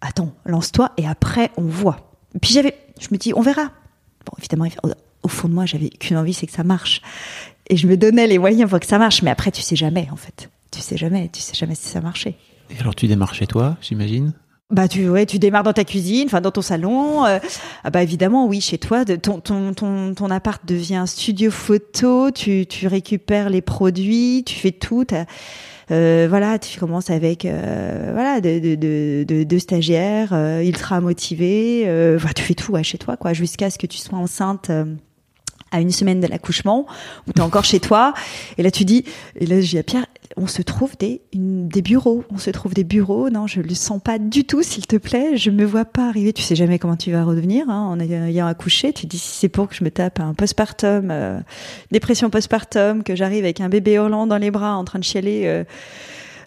[0.00, 2.12] attends, lance-toi et après on voit.
[2.34, 3.70] Et puis j'avais, je me dis, on verra.
[4.26, 4.66] Bon, évidemment,
[5.28, 7.00] au- fond de moi, j'avais qu'une envie, c'est que ça marche.
[7.70, 9.22] Et je me donnais les moyens pour que ça marche.
[9.22, 10.50] Mais après, tu sais jamais, en fait.
[10.70, 12.34] Tu sais jamais, tu sais jamais si ça marchait.
[12.70, 14.32] Et alors tu démarres chez toi, j'imagine?
[14.70, 17.24] Bah tu ouais, tu démarres dans ta cuisine, enfin dans ton salon.
[17.24, 17.38] euh,
[17.84, 21.50] ah bah évidemment oui, chez toi, de, ton, ton ton ton appart devient un studio
[21.50, 22.30] photo.
[22.30, 25.06] Tu tu récupères les produits, tu fais tout.
[25.90, 31.00] Euh, voilà, tu commences avec euh, voilà de de de, de, de stagiaires euh, ultra
[31.00, 31.84] motivés.
[31.86, 34.70] Euh, voilà, tu fais tout ouais, chez toi quoi, jusqu'à ce que tu sois enceinte.
[35.72, 36.86] Euh, à une semaine de l'accouchement,
[37.26, 38.14] où t'es encore chez toi,
[38.56, 39.04] et là tu dis,
[39.36, 40.06] et là j'ai à Pierre,
[40.36, 42.24] on se trouve des, des bureaux.
[42.30, 43.30] On se trouve des bureaux.
[43.30, 45.36] Non, je le sens pas du tout, s'il te plaît.
[45.36, 46.32] Je me vois pas arriver.
[46.32, 48.92] Tu sais jamais comment tu vas redevenir hein, en ayant accouché.
[48.92, 51.40] Tu dis si c'est pour que je me tape un postpartum, euh,
[51.90, 55.64] dépression postpartum, que j'arrive avec un bébé hurlant dans les bras en train de chialer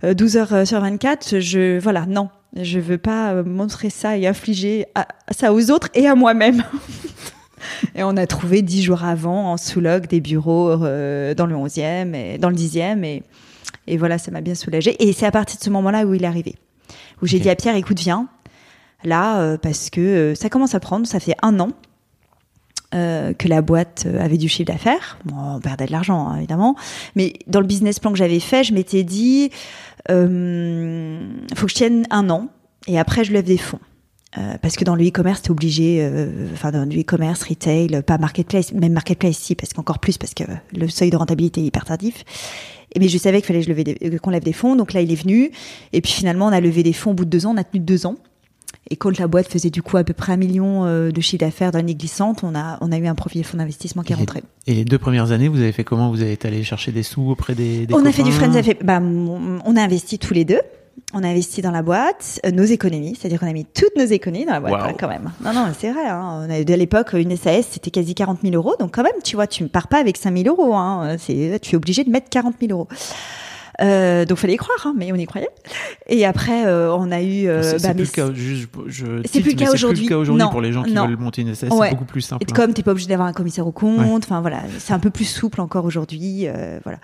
[0.03, 1.39] 12 heures sur 24.
[1.39, 2.29] Je, voilà, non.
[2.55, 4.85] Je veux pas montrer ça et infliger
[5.31, 6.63] ça aux autres et à moi-même.
[7.95, 12.13] et on a trouvé dix jours avant en sous-log des bureaux euh, dans le 11e
[12.15, 13.03] et dans le 10e.
[13.03, 13.23] Et,
[13.87, 14.95] et voilà, ça m'a bien soulagée.
[15.03, 16.55] Et c'est à partir de ce moment-là où il est arrivé.
[17.21, 18.27] Où j'ai dit à Pierre, écoute, viens.
[19.03, 21.07] Là, euh, parce que euh, ça commence à prendre.
[21.07, 21.69] Ça fait un an
[22.93, 25.17] que la boîte avait du chiffre d'affaires.
[25.23, 26.75] Bon, on perdait de l'argent, hein, évidemment.
[27.15, 29.49] Mais dans le business plan que j'avais fait, je m'étais dit,
[30.09, 31.19] euh,
[31.55, 32.49] faut que je tienne un an.
[32.87, 33.79] Et après, je lève des fonds.
[34.37, 38.17] Euh, parce que dans le e-commerce, t'es obligé, euh, enfin dans le e-commerce, retail, pas
[38.17, 41.83] marketplace, même marketplace si, parce qu'encore plus, parce que le seuil de rentabilité est hyper
[41.83, 42.23] tardif.
[42.93, 45.11] Et mais je savais qu'il fallait que euh, qu'on lève des fonds, donc là il
[45.11, 45.51] est venu.
[45.91, 47.63] Et puis finalement, on a levé des fonds au bout de deux ans, on a
[47.65, 48.15] tenu deux ans.
[48.89, 51.71] Et quand la boîte faisait du coup à peu près un million de chiffre d'affaires
[51.71, 54.41] dans l'année glissante, on a, on a eu un profil fonds d'investissement qui est rentré.
[54.67, 56.09] Et les deux premières années, vous avez fait comment?
[56.09, 58.51] Vous avez été allé chercher des sous auprès des, des On a fait du friends,
[58.83, 60.59] bah, on a investi tous les deux
[61.13, 64.05] on a investi dans la boîte euh, nos économies, c'est-à-dire qu'on a mis toutes nos
[64.05, 65.31] économies dans la boîte hein, quand même.
[65.43, 66.07] Non, non, c'est vrai.
[66.07, 66.47] Hein.
[66.47, 68.75] On a, à l'époque, une SAS, c'était quasi 40 000 euros.
[68.79, 70.75] Donc quand même, tu vois, tu ne pars pas avec 5 000 euros.
[70.75, 71.15] Hein.
[71.19, 72.87] C'est, tu es obligé de mettre 40 000 euros.
[73.81, 75.49] Euh, donc fallait y croire, hein, mais on y croyait.
[76.07, 77.47] Et après, euh, on a eu.
[77.47, 78.27] Euh, c'est, bah, plus, le cas,
[79.25, 80.13] c'est plus le cas aujourd'hui.
[80.13, 82.43] aujourd'hui pour les gens qui veulent monter une SAS, c'est beaucoup plus simple.
[82.43, 85.09] Et comme t'es pas obligé d'avoir un commissaire au compte, enfin voilà, c'est un peu
[85.09, 86.99] plus souple encore aujourd'hui, euh, voilà.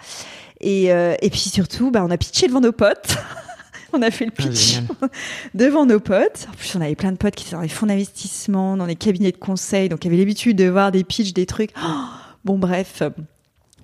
[0.59, 3.17] Et, euh, et puis surtout, bah, on a pitché devant nos potes.
[3.93, 4.79] on a fait le ah, pitch
[5.53, 6.47] devant nos potes.
[6.49, 8.95] En plus, on avait plein de potes qui étaient dans les fonds d'investissement, dans les
[8.95, 11.73] cabinets de conseil, donc qui avaient l'habitude de voir des pitchs, des trucs.
[12.45, 13.03] bon, bref.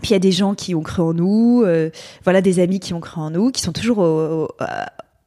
[0.01, 1.89] Puis il y a des gens qui ont cru en nous, euh,
[2.23, 4.03] voilà, des amis qui ont cru en nous, qui sont toujours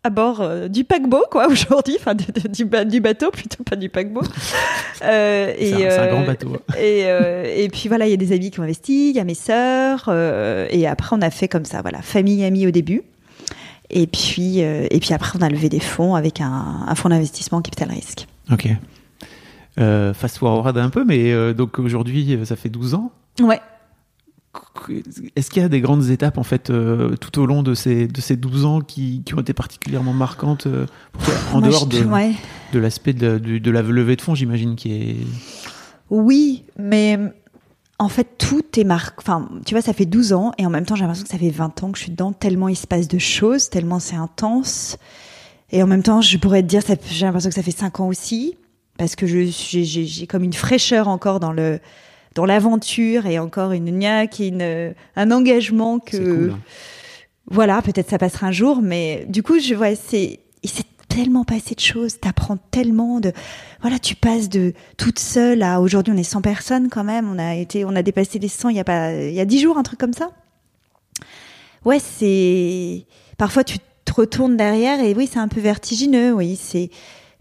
[0.06, 4.22] à bord euh, du paquebot, quoi, aujourd'hui, enfin, du, du, bateau, plutôt pas du paquebot.
[5.02, 6.56] Euh, c'est un, grand bateau.
[6.80, 7.02] Et,
[7.56, 9.34] et puis voilà, il y a des amis qui ont investi, il y a mes
[9.34, 13.02] sœurs, et après on a fait comme ça, voilà, famille, amis au début.
[13.90, 17.08] Et puis, euh, et puis après, on a levé des fonds avec un, un fonds
[17.08, 18.26] d'investissement Capital Risk.
[18.50, 18.68] Ok.
[19.78, 23.12] Euh, fast forward un peu, mais euh, donc aujourd'hui, euh, ça fait 12 ans.
[23.40, 23.60] Ouais.
[25.36, 26.72] Est-ce qu'il y a des grandes étapes en fait
[27.20, 30.66] tout au long de ces, de ces 12 ans qui, qui ont été particulièrement marquantes
[31.52, 31.98] en dehors de,
[32.72, 35.16] de l'aspect de, de, de, la levée de fonds, j'imagine, qui est.
[36.08, 37.18] Oui, mais
[37.98, 39.14] en fait, tout est marqué.
[39.18, 41.38] Enfin, tu vois, ça fait 12 ans et en même temps, j'ai l'impression que ça
[41.38, 44.16] fait 20 ans que je suis dedans, tellement il se passe de choses, tellement c'est
[44.16, 44.98] intense.
[45.72, 48.08] Et en même temps, je pourrais te dire, j'ai l'impression que ça fait 5 ans
[48.08, 48.56] aussi,
[48.98, 51.80] parce que j'ai comme une fraîcheur encore dans le
[52.34, 56.50] dans l'aventure et encore une niaque et une, un engagement que.
[56.50, 56.58] Hein.
[57.48, 60.40] Voilà, peut-être ça passera un jour, mais du coup, je vois, c'est
[61.16, 63.32] tellement passé de choses, t'apprends tellement de,
[63.80, 67.38] voilà, tu passes de toute seule à aujourd'hui on est 100 personnes quand même, on
[67.38, 69.60] a été, on a dépassé les 100 il y a pas, il y a 10
[69.60, 70.30] jours un truc comme ça.
[71.86, 73.06] Ouais, c'est,
[73.38, 76.90] parfois tu te retournes derrière et oui c'est un peu vertigineux, oui c'est,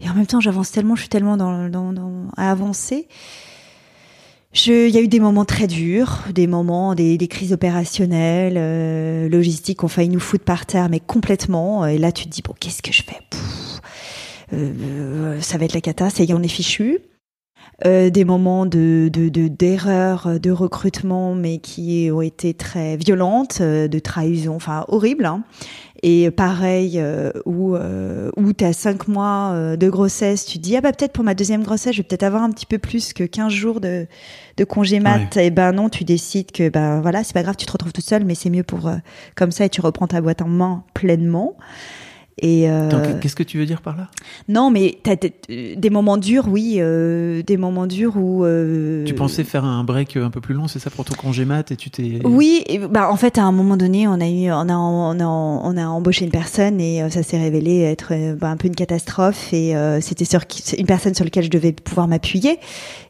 [0.00, 3.08] et en même temps j'avance tellement, je suis tellement dans, à avancer
[4.68, 9.84] il y a eu des moments très durs, des moments, des, crises opérationnelles, euh, logistiques,
[9.84, 11.84] ont failli nous foutre par terre, mais complètement.
[11.84, 13.20] Et là, tu te dis bon, qu'est-ce que je fais?
[13.34, 13.55] Euh,
[14.50, 16.10] Ça va être la cata.
[16.10, 16.98] Ça y est, on est fichu.
[17.84, 23.86] Euh, des moments de d'erreurs de, de, recrutement, mais qui ont été très violentes, euh,
[23.86, 25.26] de trahison, enfin horribles.
[25.26, 25.44] Hein.
[26.02, 30.62] Et pareil, euh, où, euh, où tu as 5 mois euh, de grossesse, tu te
[30.62, 32.78] dis, ah bah peut-être pour ma deuxième grossesse, je vais peut-être avoir un petit peu
[32.78, 34.06] plus que 15 jours de,
[34.56, 35.36] de congé mat.
[35.36, 38.04] Et ben non, tu décides que ben voilà, c'est pas grave, tu te retrouves toute
[38.04, 38.90] seule, mais c'est mieux pour
[39.34, 41.56] comme ça et tu reprends ta boîte en main pleinement.
[42.42, 43.18] Et euh...
[43.18, 44.08] qu'est-ce que tu veux dire par là?
[44.48, 48.44] Non, mais t'as des moments durs, oui, euh, des moments durs où.
[48.44, 49.04] Euh...
[49.04, 51.70] Tu pensais faire un break un peu plus long, c'est ça pour ton congé mat
[51.70, 52.20] et tu t'es.
[52.24, 55.18] Oui, et, bah en fait à un moment donné, on a eu, on a, on
[55.18, 58.58] a, on a embauché une personne et euh, ça s'est révélé être euh, bah, un
[58.58, 60.42] peu une catastrophe et euh, c'était sur
[60.76, 62.58] une personne sur laquelle je devais pouvoir m'appuyer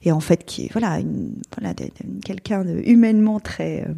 [0.04, 1.74] et en fait qui, voilà, une, voilà,
[2.24, 3.88] quelqu'un humainement très.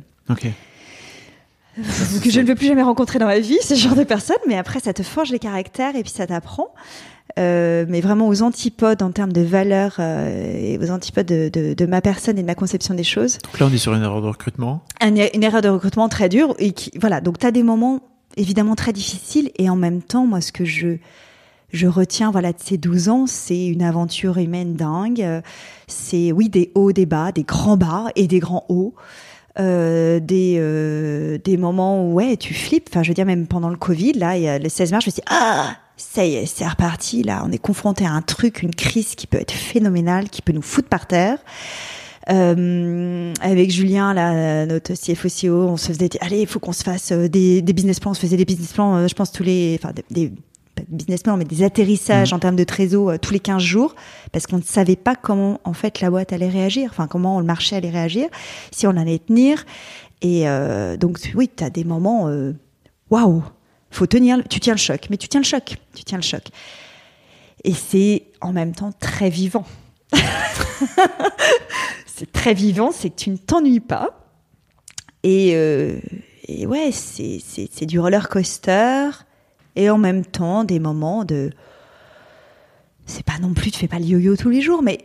[2.22, 4.56] que je ne veux plus jamais rencontrer dans ma vie, ce genre de personne, mais
[4.56, 6.68] après ça te forge les caractères et puis ça t'apprend.
[7.38, 11.74] Euh, mais vraiment aux antipodes en termes de valeur euh, et aux antipodes de, de,
[11.74, 13.38] de, ma personne et de ma conception des choses.
[13.44, 14.82] Donc là, on est sur une erreur de recrutement.
[15.02, 17.20] une erreur de recrutement très dure et qui, voilà.
[17.20, 18.00] Donc tu as des moments
[18.36, 20.96] évidemment très difficiles et en même temps, moi, ce que je
[21.70, 25.42] je retiens voilà de ces 12 ans, c'est une aventure humaine dingue.
[25.86, 28.94] C'est oui des hauts, des bas, des grands bas et des grands hauts.
[29.60, 32.88] Euh, des euh, des moments où ouais tu flippes.
[32.90, 35.04] Enfin, je veux dire même pendant le Covid, là, il y a le 16 mars,
[35.04, 37.22] je me suis dit, ah ça y est, c'est reparti.
[37.22, 40.52] Là, on est confronté à un truc, une crise qui peut être phénoménale, qui peut
[40.52, 41.38] nous foutre par terre.
[42.30, 46.82] Euh, avec Julien, là, notre CFO, CEO, on se faisait, allez, il faut qu'on se
[46.82, 48.10] fasse euh, des, des business plans.
[48.10, 50.32] On se faisait des business plans, euh, je pense tous les, enfin des,
[50.80, 52.36] pas de business plans, mais des atterrissages Mhm.
[52.36, 53.94] en termes de trésor euh, tous les 15 jours,
[54.32, 57.46] parce qu'on ne savait pas comment en fait la boîte allait réagir, enfin comment le
[57.46, 58.28] marché allait réagir,
[58.72, 59.64] si on allait tenir.
[60.22, 62.52] Et euh, donc oui, tu as des moments, euh,
[63.10, 63.42] waouh,
[63.90, 66.42] faut tenir, tu tiens le choc, mais tu tiens le choc, tu tiens le choc.
[67.64, 69.64] Et c'est en même temps très vivant.
[72.06, 74.10] c'est très vivant, c'est que tu ne t'ennuies pas.
[75.22, 75.98] Et, euh,
[76.46, 79.10] et ouais, c'est du roller coaster.
[79.78, 81.50] Et en même temps, des moments de.
[83.06, 84.98] C'est pas non plus, tu fais pas le yo-yo tous les jours, mais.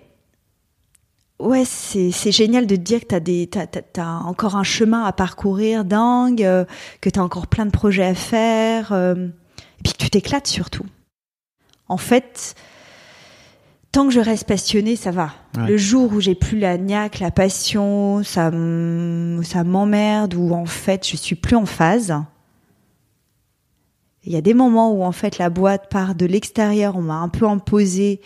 [1.40, 4.64] Ouais, c'est, c'est génial de te dire que t'as, des, t'as, t'as, t'as encore un
[4.64, 6.66] chemin à parcourir dingue, euh,
[7.02, 10.86] que t'as encore plein de projets à faire, euh, et puis que tu t'éclates surtout.
[11.88, 12.56] En fait,
[13.92, 15.34] tant que je reste passionnée, ça va.
[15.56, 15.68] Ouais.
[15.68, 18.50] Le jour où j'ai plus la niaque, la passion, ça,
[19.44, 22.16] ça m'emmerde, ou en fait je suis plus en phase.
[24.26, 27.16] Il y a des moments où en fait la boîte part de l'extérieur, on m'a
[27.16, 28.22] un peu imposé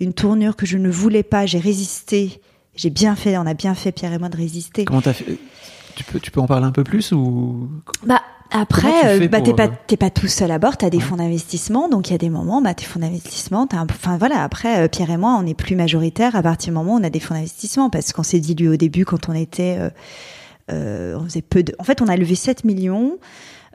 [0.00, 2.40] une tournure que je ne voulais pas, j'ai résisté.
[2.76, 4.84] J'ai bien fait, on a bien fait Pierre et moi de résister.
[4.84, 5.36] Comment t'as fait
[5.96, 7.68] tu peux, tu peux en parler un peu plus ou
[8.06, 8.22] Bah
[8.52, 10.76] après, tu euh, fais bah, pour, t'es pas euh, t'es pas tout seul à bord,
[10.76, 11.02] t'as des Ouais.
[11.02, 14.16] fonds d'investissement, donc il y a des moments, bah tes fonds d'investissement, t'as un enfin
[14.16, 14.42] voilà.
[14.42, 17.04] Après, euh, Pierre et moi, on est plus majoritaire à partir du moment où on
[17.04, 19.90] a des fonds d'investissement, parce qu'on s'est dit lui au début quand on était, euh,
[20.72, 23.18] euh, on faisait peu de, en fait, on a levé 7 millions,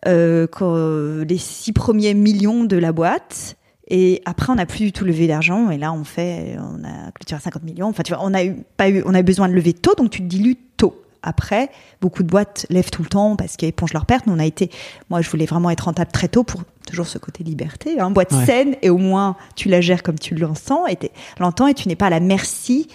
[0.06, 3.56] quand- les six premiers millions de la boîte.
[3.88, 5.70] Et après, on n'a plus du tout levé d'argent.
[5.70, 7.88] Et là, on fait, on a clôturé à 50 millions.
[7.88, 9.94] Enfin, tu vois, on a eu, pas eu, on a eu besoin de lever tôt,
[9.96, 11.00] donc tu te dilues tôt.
[11.22, 11.70] Après,
[12.02, 14.26] beaucoup de boîtes lèvent tout le temps parce qu'elles épongent leurs pertes.
[14.28, 14.70] Nous, on a été,
[15.10, 18.32] moi, je voulais vraiment être rentable très tôt pour toujours ce côté liberté, hein, boîte
[18.32, 18.46] Ouais.
[18.46, 21.88] saine et au moins tu la gères comme tu l'entends et t'es- l'entends et tu
[21.88, 22.88] n'es pas à la merci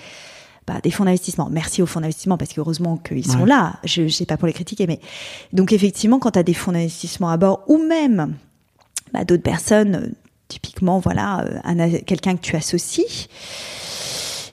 [0.83, 1.49] des fonds d'investissement.
[1.51, 3.49] Merci aux fonds d'investissement parce qu'heureusement qu'ils sont Ouais.
[3.49, 3.75] là.
[3.85, 5.01] Je sais pas pour les critiquer, mais
[5.53, 8.35] donc effectivement, quand tu as des fonds d'investissement à bord ou même
[9.13, 10.09] bah, d'autres personnes, euh,
[10.49, 13.29] typiquement, voilà, euh, quelqu'un que tu associes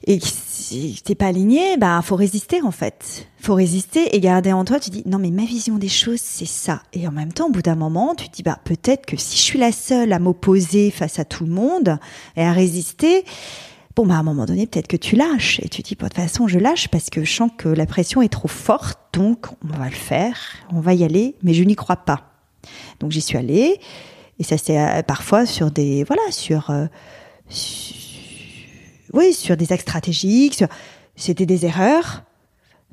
[0.05, 3.27] et que si t'es pas aligné, bah faut résister en fait.
[3.39, 4.79] Faut résister et garder en toi.
[4.79, 6.81] Tu dis non mais ma vision des choses c'est ça.
[6.93, 9.37] Et en même temps, au bout d'un moment, tu te dis bah peut-être que si
[9.37, 11.97] je suis la seule à m'opposer face à tout le monde
[12.35, 13.23] et à résister,
[13.97, 16.13] bon bah à un moment donné peut-être que tu lâches et tu dis de toute
[16.13, 19.75] façon je lâche parce que je sens que la pression est trop forte donc on
[19.75, 20.37] va le faire,
[20.71, 22.21] on va y aller, mais je n'y crois pas.
[22.99, 23.79] Donc j'y suis allée
[24.37, 26.85] et ça c'est euh, parfois sur des voilà sur euh,
[29.13, 30.63] oui sur des axes stratégiques,
[31.15, 32.21] c'était des erreurs,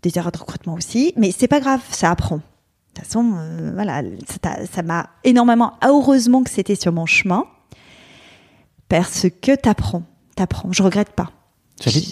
[0.00, 2.36] des erreurs de recrutement aussi, mais c'est pas grave, ça apprend.
[2.36, 2.42] De
[2.94, 4.02] toute façon, euh, voilà,
[4.72, 5.74] ça m'a énormément.
[5.84, 7.44] Heureusement que c'était sur mon chemin,
[8.88, 10.04] parce que t'apprends,
[10.34, 10.72] t'apprends.
[10.72, 11.30] Je regrette pas.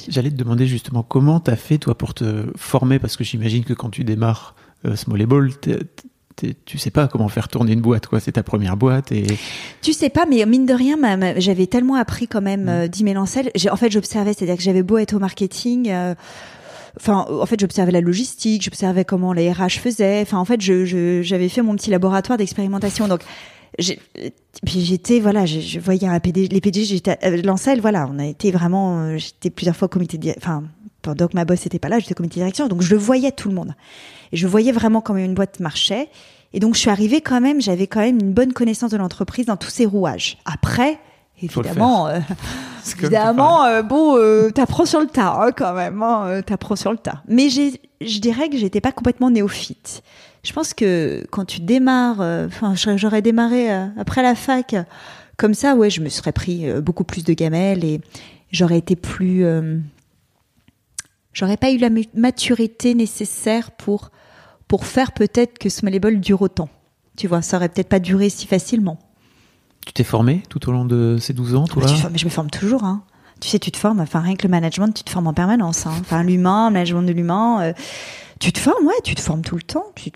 [0.09, 3.73] J'allais, te demander justement comment t'as fait toi pour te former parce que j'imagine que
[3.75, 5.51] quand tu démarres euh, Small Ball,
[6.64, 8.18] tu sais pas comment faire tourner une boîte quoi.
[8.18, 9.25] C'est ta première boîte et
[9.81, 10.97] Tu sais pas, mais mine de rien,
[11.39, 13.51] j'avais tellement appris quand même euh, d'Immel Ancel.
[13.55, 15.91] J'ai- En fait, j'observais, c'est-à-dire que j'avais beau être au marketing.
[15.91, 16.14] euh,
[16.99, 20.20] Enfin, en fait, j'observais la logistique, j'observais comment les RH faisaient.
[20.23, 23.09] Enfin, en fait, je- j'avais fait mon petit laboratoire d'expérimentation.
[23.09, 23.23] Donc,
[23.79, 28.18] puis j'étais, voilà, je, je voyais un PD, les PDG, j'étais, euh, Lancel, voilà, on
[28.18, 30.64] a été vraiment, euh, j'étais plusieurs fois au comité, de, enfin,
[31.01, 33.01] pendant que ma boss n'était pas là, j'étais au comité de direction, donc je le
[33.01, 33.75] voyais tout le monde.
[34.33, 36.09] Et je voyais vraiment comment une boîte marchait.
[36.55, 39.47] Et donc, je suis arrivée quand même, j'avais quand même une bonne connaissance de l'entreprise
[39.47, 40.39] dans tous ses rouages.
[40.45, 40.99] Après,
[41.43, 42.20] évidemment, euh,
[43.01, 44.18] évidemment, euh, bon,
[44.53, 47.23] t'apprends sur le tas, hein, quand même, hein, t'apprends sur le tas.
[47.27, 50.03] Mais j'ai, je dirais que j'étais pas complètement néophyte.
[50.45, 54.74] Je pense que quand tu démarres, euh, enfin, j'aurais- j'aurais démarré euh, après la fac,
[55.36, 58.01] comme ça, ouais, je me serais pris euh, beaucoup plus de gamelles et
[58.51, 59.45] j'aurais été plus,
[61.32, 64.11] j'aurais pas eu la maturité nécessaire pour
[64.68, 66.70] pour faire peut-être que ce Ball dure autant.
[67.18, 68.99] Tu vois, ça aurait peut-être pas duré si facilement.
[69.86, 71.82] Tu t'es formé tout au long de ces 12 ans, toi?
[71.84, 72.84] Bah, tu mais je me forme toujours.
[72.84, 73.05] Hein.
[73.43, 73.99] Tu sais, tu te formes.
[74.01, 75.84] Enfin, rien que le management, tu te formes en permanence.
[75.86, 75.93] Hein.
[76.01, 77.61] Enfin, l'humain, le management de l'humain.
[77.62, 77.72] euh,
[78.38, 79.84] tu te formes, ouais, tu te formes tout le temps.
[79.97, 80.11] Tu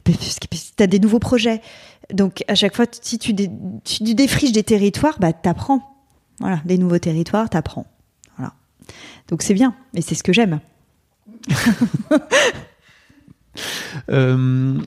[0.78, 1.60] as des nouveaux projets.
[2.12, 3.50] Donc, à chaque fois, si tu, dé-
[3.84, 5.80] tu défriches des territoires, bah, t'apprends.
[6.40, 7.86] Voilà, des nouveaux territoires, t'apprends.
[8.36, 8.52] Voilà.
[9.28, 9.74] Donc, c'est bien.
[9.94, 10.60] Et c'est ce que j'aime.
[14.10, 14.78] Euh,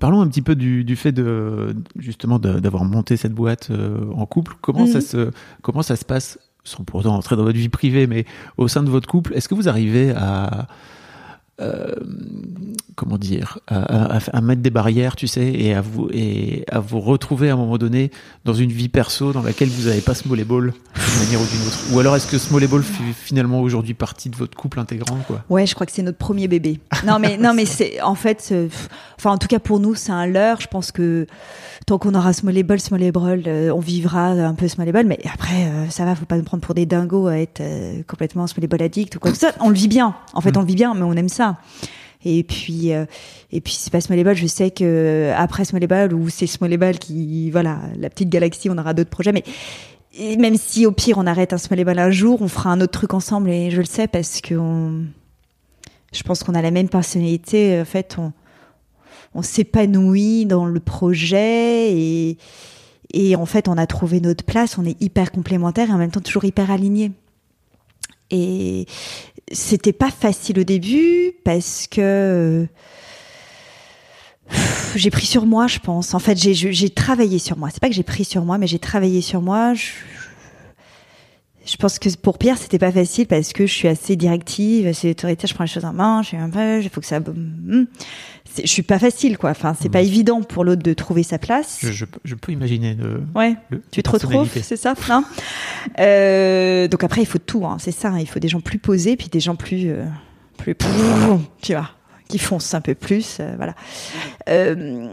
[0.00, 4.26] parlons un petit peu du, du fait de justement d'avoir monté cette boîte euh, en
[4.26, 4.56] couple.
[4.60, 5.00] Comment ça Mhm.
[5.00, 5.30] se
[5.62, 8.24] comment ça se passe sans pour autant entrer dans votre vie privée, mais
[8.56, 10.66] au sein de votre couple, est-ce que vous arrivez à
[11.60, 11.94] euh,
[12.96, 17.50] comment dire, à, mettre des barrières, tu sais, et à vous et à vous retrouver
[17.50, 18.10] à un moment donné
[18.44, 21.66] dans une vie perso dans laquelle vous n'avez pas small ball d'une manière ou d'une
[21.66, 21.78] autre.
[21.92, 25.44] Ou alors est-ce que small ball fait finalement aujourd'hui partie de votre couple intégrant, quoi?
[25.50, 26.80] Ouais, je crois que c'est notre premier bébé.
[27.06, 28.54] Non mais non mais c'est en fait,
[29.18, 30.60] enfin en tout cas pour nous c'est un leurre.
[30.60, 31.26] Je pense que
[31.86, 35.20] tant qu'on aura small ball, small ball, euh, on vivra un peu small ball, mais
[35.32, 38.46] après euh, ça va, faut pas nous prendre pour des dingos à être euh, complètement
[38.48, 39.52] small ball addict ou quoi que ça.
[39.60, 40.16] On le vit bien.
[40.34, 41.45] En fait, on le vit bien, mais on aime ça.
[42.24, 43.06] Et puis, euh,
[43.52, 44.34] et puis c'est pas Smallable.
[44.34, 48.94] Je sais que après Smallable ou c'est Smallable qui, voilà, la petite galaxie, on aura
[48.94, 49.32] d'autres projets.
[49.32, 49.44] Mais
[50.36, 53.14] même si au pire on arrête un Smallable un jour, on fera un autre truc
[53.14, 53.50] ensemble.
[53.50, 54.54] Et je le sais parce que
[56.12, 57.80] je pense qu'on a la même personnalité.
[57.80, 58.32] En fait, on,
[59.34, 62.38] on s'épanouit dans le projet et,
[63.12, 64.78] et en fait, on a trouvé notre place.
[64.78, 67.12] On est hyper complémentaires et en même temps toujours hyper alignés.
[68.30, 68.86] Et
[69.52, 72.66] c'était pas facile au début parce que
[74.94, 76.14] j'ai pris sur moi, je pense.
[76.14, 77.68] En fait, j'ai travaillé sur moi.
[77.72, 79.74] C'est pas que j'ai pris sur moi, mais j'ai travaillé sur moi.
[79.74, 79.90] Je,
[81.66, 85.10] je pense que pour Pierre, c'était pas facile parce que je suis assez directive, assez
[85.10, 87.20] autoritaire, je prends les choses en main, je suis un peu, il faut que ça.
[88.62, 89.50] Je suis pas facile, quoi.
[89.50, 90.06] Enfin, c'est pas mmh.
[90.06, 91.78] évident pour l'autre de trouver sa place.
[91.82, 92.94] Je, je, peux imaginer.
[92.94, 93.56] De, ouais.
[93.90, 95.24] tu te retrouves, c'est ça, non
[95.98, 98.08] euh, Donc après, il faut tout, hein, c'est ça.
[98.08, 98.18] Hein.
[98.20, 100.04] il faut des gens plus posés, puis des gens plus, euh,
[100.56, 100.74] plus,
[101.62, 101.90] tu vois
[102.28, 103.74] qui foncent un peu plus, euh, voilà.
[104.48, 105.08] Euh,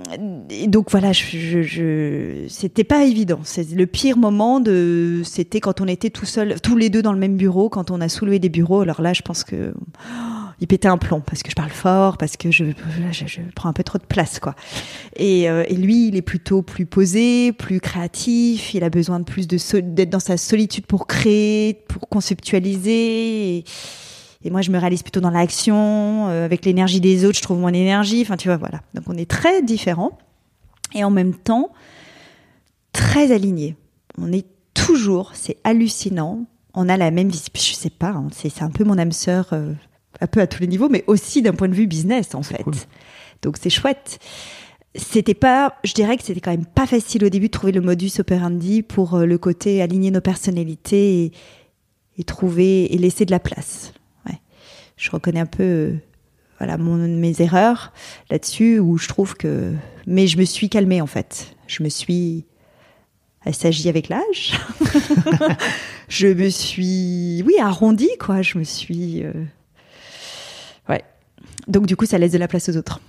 [0.49, 3.39] et donc voilà, je, je, c'était pas évident.
[3.43, 7.13] C'est le pire moment de, c'était quand on était tout seul, tous les deux dans
[7.13, 8.81] le même bureau, quand on a soulevé des bureaux.
[8.81, 12.17] Alors là, je pense que oh, il pétait un plomb parce que je parle fort,
[12.17, 12.65] parce que je,
[13.55, 14.55] prends un peu trop de place, quoi.
[15.15, 18.73] Et, euh, et, lui, il est plutôt plus posé, plus créatif.
[18.73, 23.57] Il a besoin de plus de d'être dans sa solitude pour créer, pour conceptualiser.
[23.57, 23.63] Et,
[24.43, 26.27] et moi, je me réalise plutôt dans l'action.
[26.29, 28.21] Euh, avec l'énergie des autres, je trouve mon énergie.
[28.21, 28.81] Enfin, tu vois, voilà.
[28.93, 30.17] Donc, on est très différents.
[30.93, 31.71] Et en même temps,
[32.91, 33.75] très alignés.
[34.17, 36.45] On est toujours, c'est hallucinant.
[36.73, 37.43] On a la même vie.
[37.53, 39.73] Je sais pas, hein, c'est un peu mon âme sœur, euh,
[40.22, 42.64] un peu à tous les niveaux, mais aussi d'un point de vue business, en fait.
[43.41, 44.20] Donc, c'est chouette.
[44.95, 47.82] C'était pas, je dirais que c'était quand même pas facile au début de trouver le
[47.82, 51.32] modus operandi pour euh, le côté aligner nos personnalités et,
[52.20, 53.93] et trouver et laisser de la place.
[54.97, 55.93] Je reconnais un peu euh,
[56.59, 57.93] voilà mon, mes erreurs
[58.30, 59.74] là-dessus où je trouve que
[60.05, 61.55] mais je me suis calmée en fait.
[61.68, 62.45] Je me suis
[63.51, 64.57] s'agit avec l'âge.
[66.07, 68.41] Je me suis oui arrondie quoi.
[68.41, 69.34] Je me suis euh,
[71.67, 72.99] donc du coup ça laisse de la place aux autres.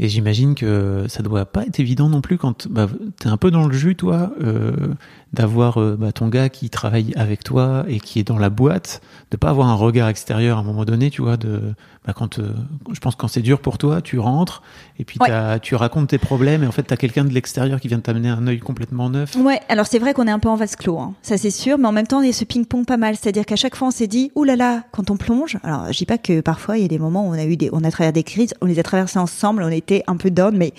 [0.00, 2.88] Et j'imagine que ça doit pas être évident non plus quand bah,
[3.20, 4.94] tu es un peu dans le jus, toi, euh,
[5.32, 9.02] d'avoir euh, bah, ton gars qui travaille avec toi et qui est dans la boîte,
[9.32, 11.74] de pas avoir un regard extérieur à un moment donné, tu vois, de
[12.08, 12.54] bah, quand euh,
[12.90, 14.62] je pense quand c'est dur pour toi, tu rentres
[14.98, 15.18] et puis
[15.60, 18.30] tu racontes tes problèmes et en fait tu as quelqu'un de l'extérieur qui vient t'amener
[18.30, 19.36] un œil complètement neuf.
[19.36, 21.12] Ouais, alors c'est vrai qu'on est un peu en vase clos, hein.
[21.20, 23.44] ça c'est sûr, mais en même temps il y a ce ping-pong pas mal, c'est-à-dire
[23.44, 26.06] qu'à chaque fois on s'est dit, oulala, là là, quand on plonge, alors je dis
[26.06, 27.90] pas que parfois il y a des moments où on a eu des, on a
[27.90, 30.72] traversé des crises, on les a traversées ensemble, on était un peu down, mais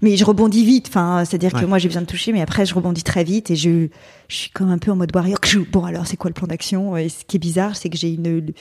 [0.00, 2.74] mais je rebondis vite, enfin c'est-à-dire que moi j'ai besoin de toucher, mais après je
[2.76, 3.88] rebondis très vite et je
[4.28, 5.40] je suis comme un peu en mode warrior.
[5.72, 6.96] Bon alors c'est quoi le plan d'action?
[6.96, 8.52] Et ce qui est bizarre, c'est que j'ai une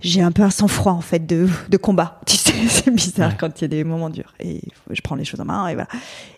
[0.00, 2.20] j'ai un peu un sang-froid en fait de, de combat.
[2.26, 4.34] Tu sais, c'est bizarre quand il y a des moments durs.
[4.40, 5.88] Et je prends les choses en main et voilà.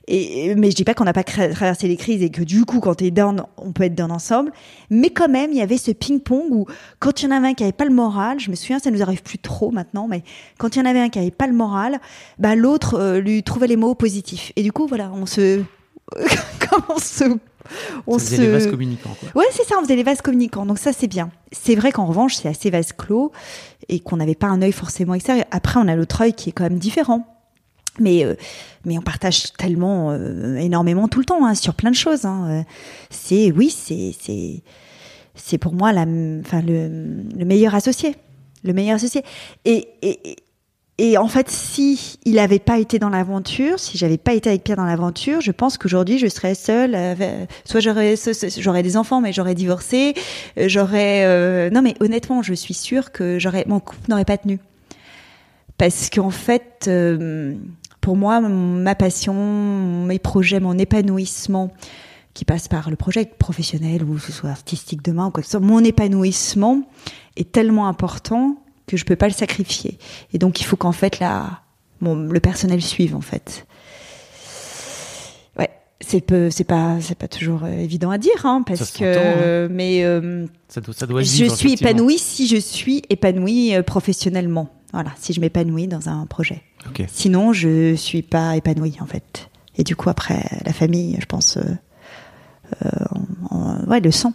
[0.09, 2.81] Et, mais je dis pas qu'on n'a pas traversé les crises et que du coup,
[2.81, 4.53] quand t'es down, on peut être down ensemble.
[4.91, 6.67] Mais quand même, il y avait ce ping-pong où
[6.99, 8.91] quand il y en avait un qui avait pas le moral, je me souviens, ça
[8.91, 10.23] nous arrive plus trop maintenant, mais
[10.59, 12.01] quand il y en avait un qui avait pas le moral,
[12.39, 14.53] bah l'autre euh, lui trouvait les mots positifs.
[14.57, 15.63] Et du coup, voilà, on se
[16.71, 17.25] comment on se
[18.07, 18.41] on se...
[18.41, 19.17] les vases communicants.
[19.19, 19.43] Quoi.
[19.43, 20.67] Ouais, c'est ça, on faisait les vases communicants.
[20.67, 21.31] Donc ça, c'est bien.
[21.53, 23.33] C'est vrai qu'en revanche, c'est assez vase clos
[23.89, 25.47] et qu'on n'avait pas un œil forcément extérieur.
[25.51, 27.27] Après, on a l'autre œil qui est quand même différent.
[27.99, 28.35] Mais euh,
[28.87, 32.25] mais on partage tellement euh, énormément tout le temps hein, sur plein de choses.
[32.25, 32.65] Hein.
[33.11, 34.63] C'est oui, c'est c'est
[35.35, 36.89] c'est pour moi la, enfin le,
[37.37, 38.17] le meilleur associé,
[38.65, 39.23] le meilleur associé.
[39.65, 40.37] Et, et,
[41.05, 44.63] et en fait, si il n'avait pas été dans l'aventure, si j'avais pas été avec
[44.63, 46.97] Pierre dans l'aventure, je pense qu'aujourd'hui je serais seule.
[47.65, 48.15] soit j'aurais
[48.59, 50.15] j'aurais des enfants, mais j'aurais divorcé.
[50.59, 54.39] Euh, j'aurais euh, non, mais honnêtement, je suis sûre que j'aurais mon couple n'aurait pas
[54.39, 54.61] tenu
[55.77, 57.57] parce qu'en fait, euh,
[58.01, 61.73] pour moi, ma passion, mes projets, mon épanouissement
[62.33, 65.59] qui passe par le projet professionnel ou ce soit artistique demain ou quoi que ce
[65.59, 66.83] soit, mon épanouissement
[67.37, 69.99] est tellement important que je peux pas le sacrifier.
[70.33, 71.23] Et donc il faut qu'en fait
[72.01, 73.67] bon, le personnel suive en fait.
[75.59, 75.71] Ouais,
[76.01, 79.05] c'est peu, c'est pas, c'est pas toujours euh, évident à dire, hein, parce que,
[79.67, 79.69] hein.
[79.71, 84.69] mais euh, ça doit, ça doit je suis épanouie si je suis épanouie euh, professionnellement.
[84.93, 86.63] Voilà, si je m'épanouis dans un projet.
[87.11, 89.49] Sinon, je suis pas épanouie en fait.
[89.79, 91.63] Et du coup, après, la famille, je pense, euh,
[93.51, 94.35] en- en- ouais, le sang.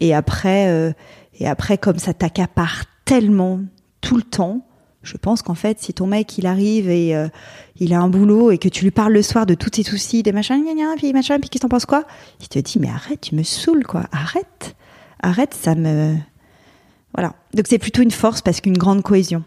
[0.00, 0.92] Et après,
[1.38, 3.60] et après, comme ça t'accapare tellement
[4.04, 4.66] tout le temps,
[5.02, 7.28] je pense qu'en fait, si ton mec il arrive et euh,
[7.76, 10.22] il a un boulot et que tu lui parles le soir de tous tes soucis,
[10.22, 12.04] des machins, gna gna, puis machin, puis qu'est-ce que t'en penses quoi
[12.40, 14.76] Il te dit mais arrête, tu me saoules quoi, arrête,
[15.20, 16.16] arrête, ça me,
[17.14, 17.34] voilà.
[17.54, 19.42] Donc c'est plutôt une force parce qu'une grande cohésion.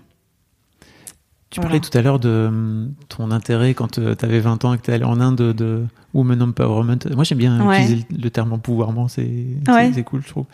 [1.49, 1.69] Tu Voilà.
[1.69, 4.83] parlais tout à l'heure de hum, ton intérêt quand tu avais 20 ans et que
[4.83, 6.97] tu allé en Inde de, de Women Empowerment.
[7.15, 7.83] Moi, j'aime bien Ouais.
[7.83, 8.59] utiliser le, terme
[9.07, 9.21] c'est
[9.69, 9.91] Ouais.
[9.93, 10.45] c'est cool, je trouve.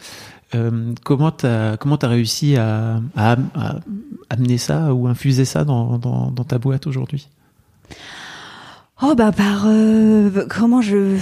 [0.55, 2.99] Euh, comment tu as, réussi à,
[4.29, 7.27] amener ça ou infuser ça dans, ta boîte aujourd'hui?
[9.01, 11.17] Oh bah par euh, comment je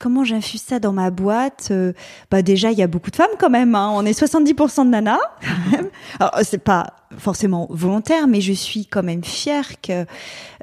[0.00, 1.92] comment j'infuse ça dans ma boîte euh,
[2.30, 3.74] Bah déjà il y a beaucoup de femmes quand même.
[3.74, 3.90] Hein.
[3.94, 5.18] On est 70% de nanas.
[5.40, 5.88] Quand même.
[6.42, 10.04] C'est pas forcément volontaire, mais je suis quand même fière que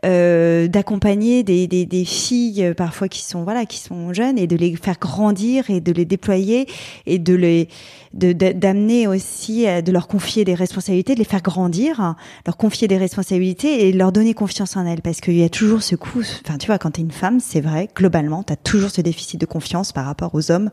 [0.06, 4.46] euh, d'accompagner des, des, des filles euh, parfois qui sont voilà qui sont jeunes et
[4.46, 6.68] de les faire grandir et de les déployer
[7.08, 7.68] et de les
[8.14, 12.16] de- de- d'amener aussi euh, de leur confier des responsabilités, de les faire grandir, hein,
[12.46, 15.02] leur confier des responsabilités et leur donner confiance en elles.
[15.02, 17.40] Parce qu'il y a toujours ce coup enfin tu vois quand tu es une femme,
[17.40, 20.70] c'est vrai, globalement, tu as toujours ce déficit de confiance par rapport aux hommes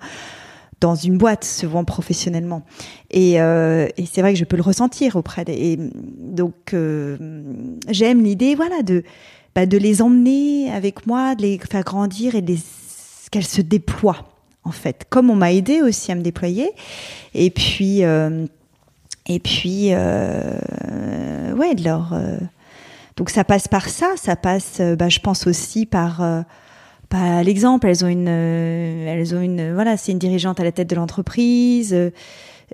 [0.81, 2.63] dans une boîte, se vend professionnellement.
[3.11, 5.53] Et, euh, et c'est vrai que je peux le ressentir auprès des.
[5.53, 5.79] Et
[6.19, 7.17] donc, euh,
[7.89, 9.03] j'aime l'idée, voilà, de
[9.55, 12.45] bah, de les emmener avec moi, de les faire grandir et
[13.31, 14.25] qu'elles se déploient
[14.65, 16.71] en fait, comme on m'a aidé aussi à me déployer.
[17.35, 18.47] Et puis, euh,
[19.27, 22.19] et puis, euh, ouais, de leur.
[23.17, 26.45] donc ça passe par ça, ça passe, bah, je pense aussi par
[27.45, 27.87] l'exemple.
[27.87, 30.97] Elles ont une, euh, elles ont une, voilà, c'est une dirigeante à la tête de
[30.97, 31.93] l'entreprise.
[31.95, 32.11] euh,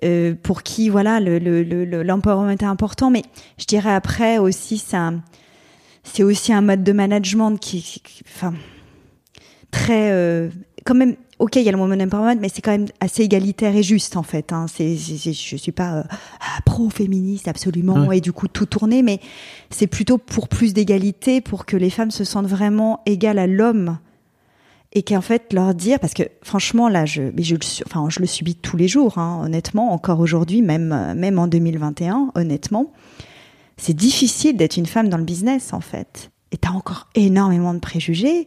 [0.04, 3.22] euh, pour qui voilà le le- le- le- l'empowerment est important mais
[3.58, 5.20] je dirais après aussi c'est un-
[6.04, 8.54] c'est aussi un mode de management qui, qui- qui- enfin
[9.72, 10.48] très euh,
[10.86, 13.74] quand même ok il y a le woman empowerment mais c'est quand même assez égalitaire
[13.76, 14.66] et juste en fait hein.
[14.72, 16.02] c'est c'est- je suis pas euh,
[16.64, 18.18] pro féministe absolument Ouais.
[18.18, 19.18] et du coup tout tourner mais
[19.70, 23.98] c'est plutôt pour plus d'égalité pour que les femmes se sentent vraiment égales à l'homme
[24.92, 28.20] et qu'en fait leur dire parce que franchement là je mais je le enfin je
[28.20, 32.92] le subis tous les jours hein, honnêtement encore aujourd'hui même euh, même en 2021 honnêtement
[33.80, 36.30] c'est difficile d'être une femme dans le business en fait.
[36.52, 38.46] Et t'as encore énormément de préjugés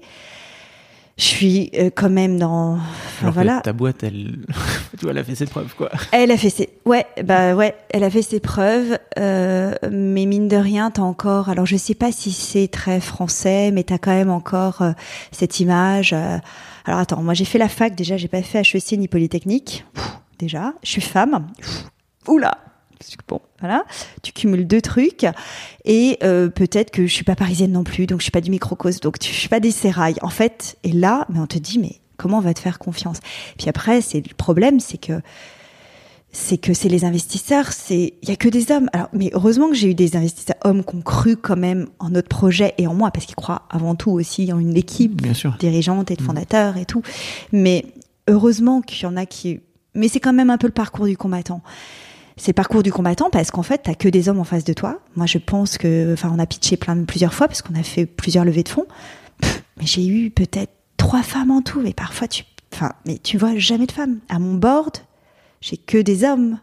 [1.17, 3.57] je suis euh, quand même dans enfin, Alors voilà.
[3.59, 4.39] que ta boîte, elle,
[4.97, 5.91] tu vois, elle a fait ses preuves, quoi.
[6.11, 10.47] elle a fait ses, ouais, bah ouais, elle a fait ses preuves, euh, mais mine
[10.47, 14.11] de rien, t'as encore, alors je sais pas si c'est très français, mais t'as quand
[14.11, 14.91] même encore euh,
[15.31, 16.13] cette image.
[16.13, 16.37] euh,
[16.85, 20.17] alors attends, moi j'ai fait la fac, déjà j'ai pas fait HEC ni Polytechnique, Pff,
[20.39, 21.85] déjà, je suis femme, Pff,
[22.27, 22.57] oula,
[23.27, 23.85] bon, voilà,
[24.23, 25.25] tu cumules deux trucs,
[25.85, 28.51] et euh, peut-être que je suis pas parisienne non plus, donc je suis pas du
[28.51, 30.17] microcosme, donc je suis pas des sérails.
[30.21, 33.19] En fait, et là, mais on te dit, mais comment on va te faire confiance?
[33.57, 35.21] Puis après, c'est le problème, c'est que
[36.33, 38.89] c'est que c'est les investisseurs, c'est il y a que des hommes.
[38.91, 42.09] Alors mais heureusement que j'ai eu des investisseurs hommes qui ont cru quand même en
[42.09, 45.35] notre projet et en moi parce qu'ils croient avant tout aussi en une équipe Bien
[45.35, 45.55] sûr.
[45.59, 47.03] dirigeante et de fondateurs et tout.
[47.51, 47.85] Mais
[48.27, 49.61] heureusement qu'il y en a qui
[49.93, 51.61] mais c'est quand même un peu le parcours du combattant.
[52.37, 54.73] C'est le parcours du combattant parce qu'en fait, t'as que des hommes en face de
[54.73, 54.99] toi.
[55.15, 58.05] Moi, je pense que, enfin, on a pitché plein plusieurs fois parce qu'on a fait
[58.05, 58.87] plusieurs levées de fonds.
[59.77, 61.81] Mais j'ai eu peut-être trois femmes en tout.
[61.85, 64.19] Et parfois, tu, enfin, mais tu vois jamais de femmes.
[64.29, 64.97] À mon board,
[65.61, 66.59] j'ai que des hommes.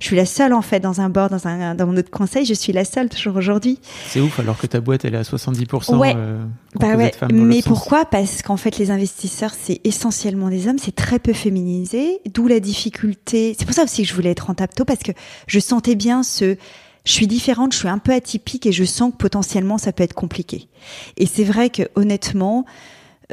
[0.00, 2.44] Je suis la seule en fait dans un board, dans un dans mon autre conseil.
[2.44, 3.80] Je suis la seule toujours aujourd'hui.
[4.06, 6.14] C'est ouf, alors que ta boîte, elle est à 70% Ouais.
[6.16, 6.44] euh,
[6.76, 8.04] Bah ouais, mais pourquoi?
[8.04, 12.60] Parce qu'en fait, les investisseurs, c'est essentiellement des hommes, c'est très peu féminisé, d'où la
[12.60, 13.56] difficulté.
[13.58, 15.12] C'est pour ça aussi que je voulais être rentable tôt, parce que
[15.48, 16.56] je sentais bien ce...
[17.04, 20.04] Je suis différente, je suis un peu atypique et je sens que potentiellement ça peut
[20.04, 20.68] être compliqué.
[21.16, 22.66] Et c'est vrai que honnêtement,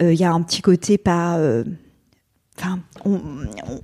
[0.02, 1.38] euh, il y a un petit côté pas...
[1.38, 1.64] euh,
[2.58, 3.20] Enfin, on,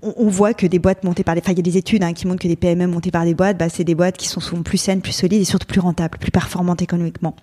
[0.01, 2.03] on, on voit que des boîtes montées par des, enfin, il y a des études
[2.03, 4.27] hein, qui montrent que des PME montées par des boîtes, bah, c'est des boîtes qui
[4.27, 7.35] sont souvent plus saines, plus solides et surtout plus rentables, plus performantes économiquement.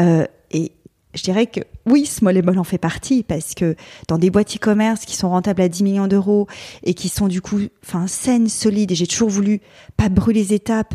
[0.00, 0.72] Euh, et
[1.14, 3.76] je dirais que oui, Small Ball en fait partie parce que
[4.08, 6.46] dans des boîtes e-commerce qui sont rentables à 10 millions d'euros
[6.84, 9.60] et qui sont du coup, enfin, saines, solides, et j'ai toujours voulu
[9.96, 10.94] pas brûler les étapes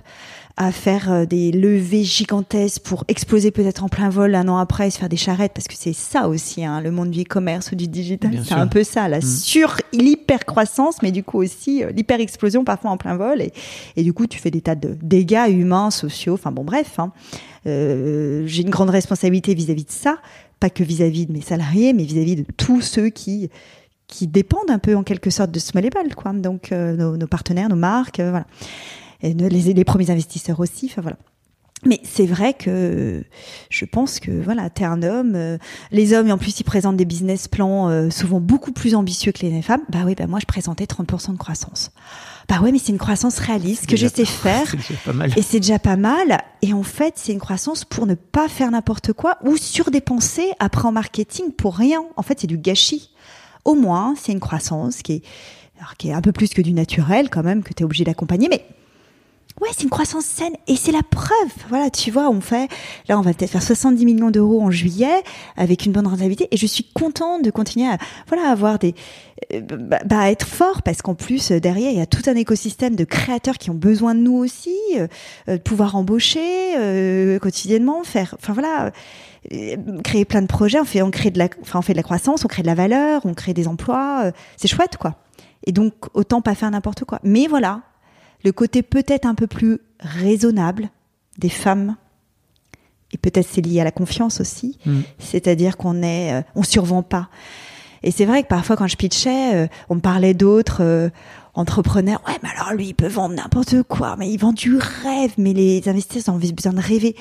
[0.61, 4.87] à faire euh, des levées gigantesques pour exploser peut-être en plein vol un an après
[4.87, 7.71] et se faire des charrettes parce que c'est ça aussi, hein, le monde du e-commerce
[7.71, 11.83] ou du digital, c'est un peu ça, la sur l'hyper croissance, mais du coup aussi
[11.83, 13.51] euh, l'hyper explosion parfois en plein vol et,
[13.95, 16.99] et du coup tu fais des tas de dégâts humains, sociaux, enfin bon bref.
[16.99, 17.11] Hein.
[17.65, 20.17] Euh, j'ai une grande responsabilité vis-à-vis de ça,
[20.59, 23.49] pas que vis-à-vis de mes salariés, mais vis-à-vis de tous ceux qui
[24.05, 26.33] qui dépendent un peu en quelque sorte de Smallable, quoi.
[26.33, 28.45] Donc euh, nos, nos partenaires, nos marques, euh, voilà,
[29.21, 30.87] et les, les premiers investisseurs aussi.
[30.91, 31.17] Enfin voilà.
[31.83, 33.23] Mais c'est vrai que
[33.69, 35.33] je pense que voilà, t'es un homme.
[35.35, 35.57] euh,
[35.91, 39.31] les hommes, et en plus, ils présentent des business plans euh, souvent beaucoup plus ambitieux
[39.31, 39.81] que les femmes.
[39.89, 41.91] Bah oui, bah moi, je présentais 30% de croissance.
[42.47, 44.75] Bah ouais, mais c'est une croissance réaliste que je sais faire.
[45.37, 46.41] Et c'est déjà pas mal.
[46.61, 50.87] Et en fait, c'est une croissance pour ne pas faire n'importe quoi ou surdépenser après
[50.87, 52.03] en marketing pour rien.
[52.15, 53.09] En fait, c'est du gâchis.
[53.65, 55.23] Au moins, c'est une croissance qui est,
[55.79, 58.03] alors, qui est un peu plus que du naturel quand même, que tu es obligé
[58.03, 58.49] d'accompagner.
[58.49, 58.65] Mais
[59.59, 60.53] ouais, c'est une croissance saine.
[60.67, 61.51] Et c'est la preuve.
[61.69, 62.69] Voilà, tu vois, on fait,
[63.07, 65.23] là, on va peut-être faire 70 millions d'euros en juillet
[65.57, 66.47] avec une bonne rentabilité.
[66.51, 67.97] Et je suis contente de continuer à,
[68.27, 68.95] voilà, avoir des,
[69.53, 72.35] euh, bah, bah, être fort parce qu'en plus, euh, derrière, il y a tout un
[72.35, 75.07] écosystème de créateurs qui ont besoin de nous aussi, euh,
[75.49, 78.91] euh, de pouvoir embaucher euh, quotidiennement, faire, enfin voilà,
[80.03, 80.79] créer plein de projets.
[80.79, 82.67] On fait, on crée de la, enfin, on fait de la croissance, on crée de
[82.67, 84.31] la valeur, on crée des emplois.
[84.57, 85.15] c'est chouette, quoi.
[85.65, 87.19] Et donc, autant pas faire n'importe quoi.
[87.23, 87.81] Mais voilà,
[88.43, 90.89] le côté peut-être un peu plus raisonnable
[91.37, 91.95] des femmes.
[93.13, 94.77] Et peut-être c'est lié à la confiance aussi.
[94.85, 95.01] Mm.
[95.19, 97.29] C'est-à-dire qu'on est, euh, on survend pas.
[98.03, 101.09] Et c'est vrai que parfois quand je pitchais, euh, on me parlait d'autres euh,
[101.53, 102.21] entrepreneurs.
[102.27, 105.33] Ouais, mais alors lui, il peut vendre n'importe quoi, mais il vend du rêve.
[105.37, 107.15] Mais les investisseurs ont besoin de rêver.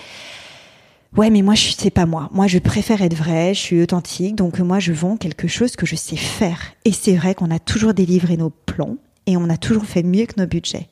[1.16, 2.28] Ouais, mais moi, je c'est pas moi.
[2.32, 5.84] Moi, je préfère être vrai, je suis authentique, donc moi, je vends quelque chose que
[5.84, 6.60] je sais faire.
[6.84, 8.96] Et c'est vrai qu'on a toujours délivré nos plans
[9.26, 10.88] et on a toujours fait mieux que nos budgets.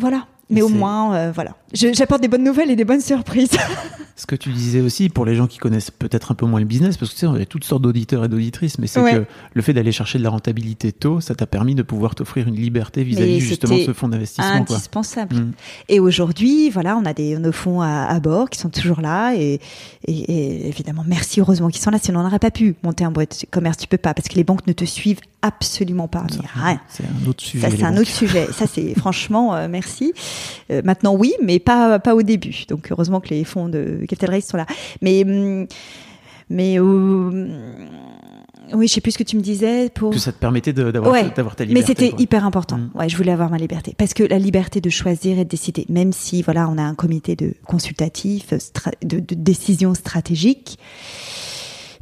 [0.00, 0.26] Voilà.
[0.48, 1.52] Mais au moins, euh, voilà.
[1.72, 3.50] J'apporte des bonnes nouvelles et des bonnes surprises.
[4.16, 6.66] Ce que tu disais aussi, pour les gens qui connaissent peut-être un peu moins le
[6.66, 9.12] business, parce que tu sais, on a toutes sortes d'auditeurs et d'auditrices, mais c'est Ouais.
[9.14, 12.46] que le fait d'aller chercher de la rentabilité tôt, ça t'a permis de pouvoir t'offrir
[12.46, 14.64] une liberté vis-à-vis justement de ce fonds d'investissement.
[14.66, 14.76] quoi.
[14.76, 15.36] Indispensable.
[15.36, 15.52] Mm.
[15.88, 19.32] Et aujourd'hui, voilà, on a des nos fonds à, à bord qui sont toujours là
[19.36, 19.58] et,
[20.06, 21.98] et, et évidemment, merci heureusement qu'ils sont là.
[22.02, 23.78] Sinon, on n'aurait pas pu monter un boîte de commerce.
[23.78, 26.26] Tu peux pas parce que les banques ne te suivent absolument pas.
[26.56, 26.78] Rien.
[26.88, 27.70] C'est un autre sujet.
[27.70, 28.46] Ça, c'est un autre sujet.
[28.52, 30.12] Ça, c'est franchement, euh, merci.
[30.70, 32.64] Euh, maintenant, oui, mais pas, pas au début.
[32.68, 34.66] Donc, heureusement que les fonds de Capital Raise sont là.
[35.02, 35.66] Mais, hum,
[36.48, 37.46] mais, euh,
[38.74, 40.10] oui, je sais plus ce que tu me disais pour.
[40.12, 41.86] Que ça te permettait d'avoir Ouais, ta Mais liberté.
[41.86, 42.20] c'était quoi.
[42.20, 42.78] hyper important.
[42.78, 42.90] Mm.
[42.94, 45.86] Ouais, je voulais avoir ma liberté parce que la liberté de choisir et de décider,
[45.88, 50.78] même si voilà, on a un comité de consultatif, stra- de, de décision stratégique.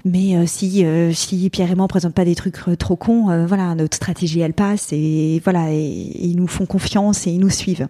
[0.04, 2.96] Mais euh, si euh, si Pierre et moi on présente pas des trucs euh, trop
[2.96, 7.26] cons, euh, voilà, notre stratégie elle passe et voilà, et, et ils nous font confiance
[7.26, 7.88] et ils nous suivent.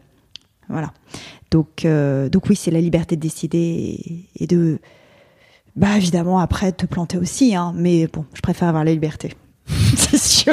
[0.70, 0.92] Voilà.
[1.50, 4.78] Donc euh, donc oui, c'est la liberté de décider et, et de
[5.76, 7.72] bah évidemment après de te planter aussi, hein.
[7.76, 9.34] Mais bon, je préfère avoir la liberté.
[9.96, 10.52] c'est sûr.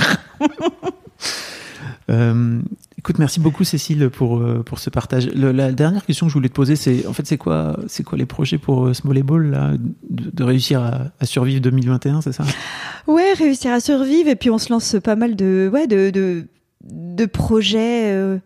[2.11, 2.61] Euh,
[2.99, 5.25] écoute, merci beaucoup Cécile pour, euh, pour ce partage.
[5.33, 8.03] Le- la dernière question que je voulais te poser, c'est en fait, c'est quoi, c'est
[8.03, 9.71] quoi les projets pour Small Ball là,
[10.09, 12.43] de, de réussir à, à survivre 2021, c'est ça?
[13.07, 16.45] Ouais, réussir à survivre et puis on se lance pas mal de ouais de de,
[16.83, 18.11] de projets.
[18.13, 18.37] euh,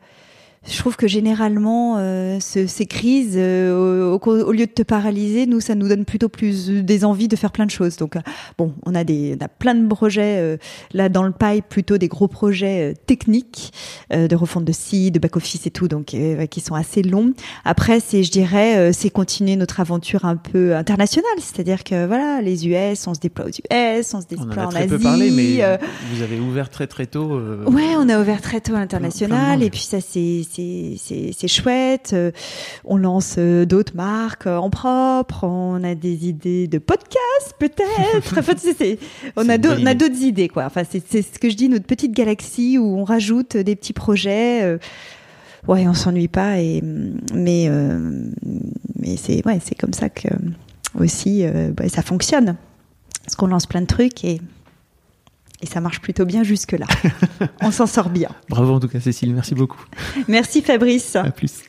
[0.68, 5.46] je trouve que généralement euh, ce- ces crises, euh, au, au lieu de te paralyser,
[5.48, 7.96] nous ça nous donne plutôt plus des envies de faire plein de choses.
[7.96, 8.20] Donc euh,
[8.58, 10.58] bon, on a des on a plein de projets euh,
[10.94, 13.72] là dans le pipe, plutôt des gros projets euh, techniques
[14.14, 17.04] euh, de refonte de site, de back office et tout, donc euh, qui sont assez
[17.04, 17.34] longs.
[17.66, 22.42] Après, c'est je dirais euh, c'est continuer notre aventure un peu internationale, c'est-à-dire que voilà
[22.42, 24.80] les US, on se déploie aux US, on se On en déploie a en très
[24.82, 24.90] Asie.
[24.90, 25.78] peu parlé, mais euh,
[26.14, 27.34] vous avez ouvert très très tôt.
[27.34, 30.44] euh, Ouais, on a ouvert très tôt à l'international et puis ça c'est
[30.98, 32.12] c'est chouette.
[32.14, 32.32] Euh,
[32.86, 35.44] On lance euh, d'autres marques euh, en propre.
[35.46, 38.38] On a des idées de podcast peut-être.
[38.40, 39.00] enfin, tu sais, c'est-
[39.36, 40.66] on a une d'au- bonne on a d'autres idées quoi.
[40.66, 44.78] Enfin c'est ce que je dis notre petite galaxie où on rajoute des petits projets.
[45.68, 46.82] Ouais, on s'ennuie pas et
[47.34, 48.24] mais euh,
[48.98, 50.30] mais c'est ouais c'est comme ça que
[50.98, 52.56] aussi euh, bah, ça fonctionne
[53.26, 54.40] parce qu'on lance plein de trucs et
[55.62, 56.88] et ça marche plutôt bien jusque là.
[57.62, 58.30] on s'en sort bien.
[58.50, 59.84] Bravo en tout cas Cécile, merci beaucoup.
[60.28, 61.16] Merci Fabrice.
[61.16, 61.64] À plus.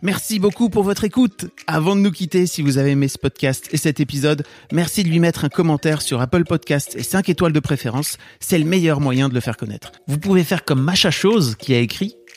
[0.00, 1.46] Merci beaucoup pour votre écoute.
[1.66, 5.08] Avant de nous quitter, si vous avez aimé ce podcast et cet épisode, merci de
[5.08, 8.16] lui mettre un commentaire sur Apple Podcast et 5 étoiles de préférence.
[8.38, 9.90] C'est le meilleur moyen de le faire connaître.
[10.06, 12.14] Vous pouvez faire comme Macha Chose qui a écrit